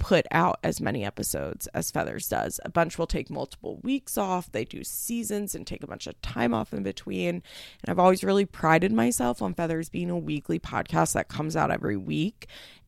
put 0.05 0.27
out 0.29 0.59
as 0.63 0.79
many 0.79 1.03
episodes 1.03 1.65
as 1.73 1.89
Feathers 1.89 2.29
does. 2.29 2.59
A 2.63 2.69
bunch 2.69 2.99
will 2.99 3.07
take 3.07 3.27
multiple 3.27 3.79
weeks 3.81 4.19
off. 4.19 4.51
They 4.51 4.63
do 4.63 4.83
seasons 4.83 5.55
and 5.55 5.65
take 5.65 5.81
a 5.81 5.87
bunch 5.87 6.05
of 6.05 6.21
time 6.21 6.53
off 6.53 6.73
in 6.73 6.83
between. 6.83 7.29
And 7.29 7.87
I've 7.87 7.97
always 7.97 8.23
really 8.23 8.45
prided 8.45 8.91
myself 8.91 9.41
on 9.41 9.55
Feathers 9.55 9.89
being 9.89 10.11
a 10.11 10.17
weekly 10.17 10.59
podcast 10.59 11.13
that 11.13 11.27
comes 11.27 11.55
out 11.55 11.71
every 11.71 11.97
week. 11.97 12.45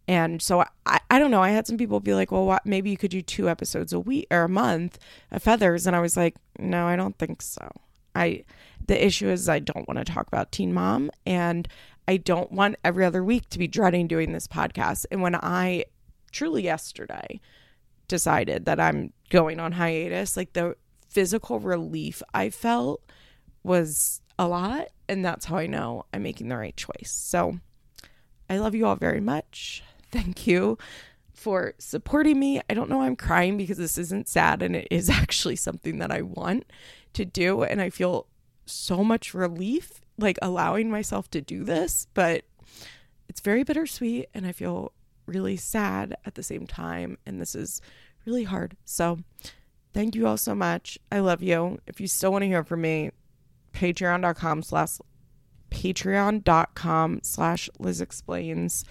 And 0.08 0.44
so 0.44 0.64
I, 0.86 1.00
I 1.10 1.18
don't 1.18 1.32
know. 1.32 1.42
I 1.42 1.50
had 1.50 1.66
some 1.66 1.76
people 1.76 2.00
be 2.00 2.14
like, 2.14 2.32
well, 2.32 2.46
what, 2.46 2.68
maybe 2.68 2.92
you 2.92 2.98
could 2.98 3.10
do 3.10 3.24
two 3.24 3.50
episodes 3.50 3.94
a 3.94 4.00
week 4.00 4.28
or 4.30 4.44
a 4.44 4.50
month 4.50 5.00
of 5.32 5.42
Feathers. 5.42 5.88
And 5.88 5.96
I 5.96 6.02
was 6.02 6.16
like, 6.16 6.36
no, 6.60 6.86
I 6.86 6.96
don't 6.96 7.18
think 7.18 7.42
so. 7.42 7.68
I, 8.14 8.44
the 8.86 9.04
issue 9.04 9.28
is 9.28 9.50
I 9.50 9.58
don't 9.58 9.88
want 9.88 9.98
to 9.98 10.06
talk 10.06 10.28
about 10.28 10.52
Teen 10.52 10.72
Mom 10.72 11.10
and 11.26 11.68
I 12.08 12.18
don't 12.18 12.52
want 12.52 12.76
every 12.84 13.04
other 13.04 13.24
week 13.24 13.50
to 13.50 13.58
be 13.58 13.68
dreading 13.68 14.08
doing 14.08 14.34
this 14.34 14.48
podcast. 14.48 15.08
And 15.10 15.24
when 15.24 15.34
I 15.34 15.86
truly 16.32 16.64
yesterday 16.64 17.40
decided 18.08 18.66
that 18.66 18.80
I'm 18.80 19.14
going 19.30 19.60
on 19.60 19.74
hiatus, 19.74 20.38
like 20.38 20.54
the 20.54 20.76
physical 21.10 21.60
relief 21.60 22.22
I 22.34 22.50
felt 22.50 23.02
was 23.64 24.22
a 24.40 24.48
lot. 24.48 24.88
And 25.10 25.24
that's 25.24 25.46
how 25.46 25.58
I 25.58 25.68
know 25.68 26.06
I'm 26.14 26.24
making 26.24 26.50
the 26.50 26.58
right 26.58 26.76
choice. 26.76 27.12
So 27.12 27.60
I 28.50 28.58
love 28.58 28.76
you 28.76 28.86
all 28.86 28.96
very 28.96 29.22
much. 29.22 29.84
Thank 30.12 30.48
you 30.48 30.78
for 31.34 31.74
supporting 31.78 32.40
me. 32.40 32.62
I 32.70 32.74
don't 32.74 32.90
know 32.90 33.02
I'm 33.02 33.16
crying 33.16 33.58
because 33.58 33.78
this 33.78 33.98
isn't 33.98 34.28
sad 34.28 34.62
and 34.62 34.76
it 34.76 34.88
is 34.90 35.10
actually 35.10 35.56
something 35.56 36.00
that 36.00 36.12
I 36.12 36.22
want 36.22 36.66
to 37.14 37.26
do. 37.26 37.64
And 37.64 37.82
I 37.82 37.90
feel 37.90 38.28
so 38.66 39.04
much 39.04 39.34
relief 39.34 40.02
like 40.18 40.40
allowing 40.42 40.90
myself 40.90 41.30
to 41.32 41.42
do 41.42 41.64
this, 41.64 42.08
but 42.14 42.44
it's 43.30 43.40
very 43.40 43.64
bittersweet 43.64 44.30
and 44.34 44.48
I 44.48 44.52
feel 44.52 44.94
really 45.28 45.58
sad 45.58 46.16
at 46.26 46.36
the 46.36 46.44
same 46.44 46.66
time. 46.66 47.18
And 47.26 47.40
this 47.40 47.54
is 47.54 47.82
really 48.26 48.46
hard. 48.46 48.76
So 48.86 49.20
thank 49.94 50.16
you 50.16 50.28
all 50.28 50.38
so 50.38 50.56
much. 50.56 50.98
I 51.12 51.20
love 51.20 51.44
you. 51.44 51.80
If 51.86 52.02
you 52.02 52.08
still 52.08 52.32
want 52.32 52.44
to 52.44 52.48
hear 52.48 52.64
from 52.64 52.82
me, 52.82 53.12
patreon.com 53.74 54.64
slash 54.64 54.98
patreon.com 55.72 57.20
slash 57.24 57.70
Liz 57.80 58.02
explains. 58.02 58.86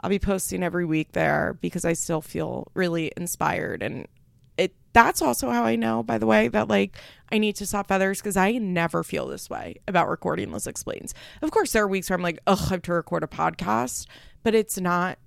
I'll 0.00 0.10
be 0.10 0.18
posting 0.18 0.62
every 0.62 0.84
week 0.84 1.12
there 1.12 1.56
because 1.60 1.84
I 1.84 1.92
still 1.92 2.20
feel 2.20 2.68
really 2.74 3.12
inspired 3.16 3.82
and 3.82 4.08
it 4.56 4.74
that's 4.92 5.22
also 5.22 5.50
how 5.50 5.64
I 5.64 5.76
know 5.76 6.02
by 6.02 6.18
the 6.18 6.26
way 6.26 6.48
that 6.48 6.68
like 6.68 6.98
I 7.30 7.38
need 7.38 7.56
to 7.56 7.66
stop 7.66 7.88
feathers 7.88 8.20
because 8.20 8.36
I 8.36 8.52
never 8.52 9.02
feel 9.02 9.26
this 9.26 9.48
way 9.48 9.76
about 9.86 10.08
recording 10.08 10.52
Liz 10.52 10.66
explains. 10.66 11.14
Of 11.40 11.50
course 11.50 11.72
there 11.72 11.84
are 11.84 11.88
weeks 11.88 12.10
where 12.10 12.16
I'm 12.16 12.22
like, 12.22 12.40
ugh, 12.46 12.58
I 12.66 12.70
have 12.70 12.82
to 12.82 12.92
record 12.92 13.22
a 13.22 13.28
podcast, 13.28 14.06
but 14.42 14.54
it's 14.54 14.80
not 14.80 15.18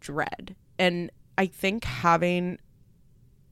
dread. 0.00 0.56
And 0.78 1.10
I 1.38 1.46
think 1.46 1.84
having 1.84 2.58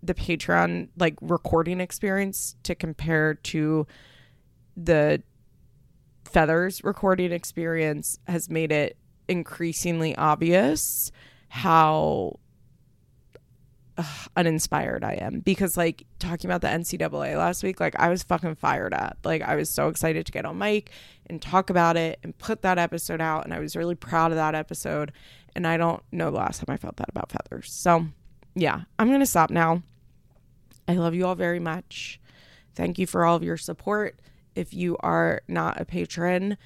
the 0.03 0.15
Patreon 0.15 0.89
like 0.97 1.17
recording 1.21 1.81
experience 1.81 2.57
to 2.63 2.75
compare 2.75 3.35
to 3.35 3.87
the 4.77 5.23
Feathers 6.25 6.85
recording 6.85 7.33
experience 7.33 8.19
has 8.27 8.51
made 8.51 8.71
it 8.71 8.99
increasingly 9.29 10.15
obvious 10.17 11.11
how 11.49 12.39
uninspired 14.37 15.03
I 15.03 15.15
am 15.15 15.41
because 15.41 15.77
like 15.77 16.05
talking 16.19 16.49
about 16.51 16.61
the 16.61 16.69
NCAA 16.69 17.37
last 17.37 17.63
week, 17.63 17.81
like 17.81 17.99
I 17.99 18.09
was 18.09 18.23
fucking 18.23 18.57
fired 18.57 18.95
up. 18.95 19.19
Like 19.25 19.43
I 19.43 19.57
was 19.57 19.71
so 19.71 19.89
excited 19.89 20.27
to 20.27 20.33
get 20.33 20.45
on 20.45 20.59
mic 20.59 20.91
and 21.29 21.41
talk 21.41 21.71
about 21.71 21.97
it 21.97 22.19
and 22.23 22.37
put 22.38 22.62
that 22.62 22.79
episode 22.79 23.21
out. 23.21 23.45
And 23.45 23.55
I 23.55 23.59
was 23.59 23.77
really 23.77 23.95
proud 23.95 24.31
of 24.31 24.37
that 24.37 24.55
episode. 24.55 25.12
And 25.55 25.67
I 25.67 25.77
don't 25.77 26.03
know 26.12 26.31
the 26.31 26.37
last 26.37 26.59
time 26.59 26.73
I 26.73 26.77
felt 26.77 26.97
that 26.97 27.09
about 27.09 27.33
feathers. 27.33 27.73
So, 27.73 28.07
yeah, 28.55 28.83
I'm 28.99 29.09
going 29.09 29.21
to 29.21 29.27
stop 29.27 29.51
now. 29.51 29.83
I 30.87 30.95
love 30.95 31.14
you 31.14 31.27
all 31.27 31.35
very 31.35 31.61
much. 31.61 32.21
Thank 32.75 32.99
you 32.99 33.07
for 33.07 33.25
all 33.25 33.37
of 33.37 33.43
your 33.43 33.57
support. 33.57 34.21
If 34.55 34.73
you 34.73 34.97
are 35.01 35.43
not 35.49 35.81
a 35.81 35.85
patron, 35.85 36.57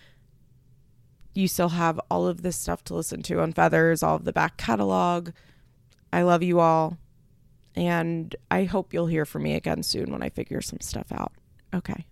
you 1.34 1.48
still 1.48 1.70
have 1.70 1.98
all 2.10 2.26
of 2.26 2.42
this 2.42 2.56
stuff 2.56 2.84
to 2.84 2.94
listen 2.94 3.22
to 3.22 3.40
on 3.40 3.52
Feathers, 3.52 4.02
all 4.02 4.16
of 4.16 4.24
the 4.24 4.32
back 4.32 4.56
catalog. 4.56 5.30
I 6.12 6.22
love 6.22 6.42
you 6.42 6.60
all. 6.60 6.98
And 7.74 8.36
I 8.50 8.64
hope 8.64 8.92
you'll 8.92 9.06
hear 9.06 9.24
from 9.24 9.44
me 9.44 9.54
again 9.54 9.82
soon 9.82 10.12
when 10.12 10.22
I 10.22 10.28
figure 10.28 10.60
some 10.60 10.80
stuff 10.80 11.10
out. 11.10 11.32
Okay. 11.74 12.04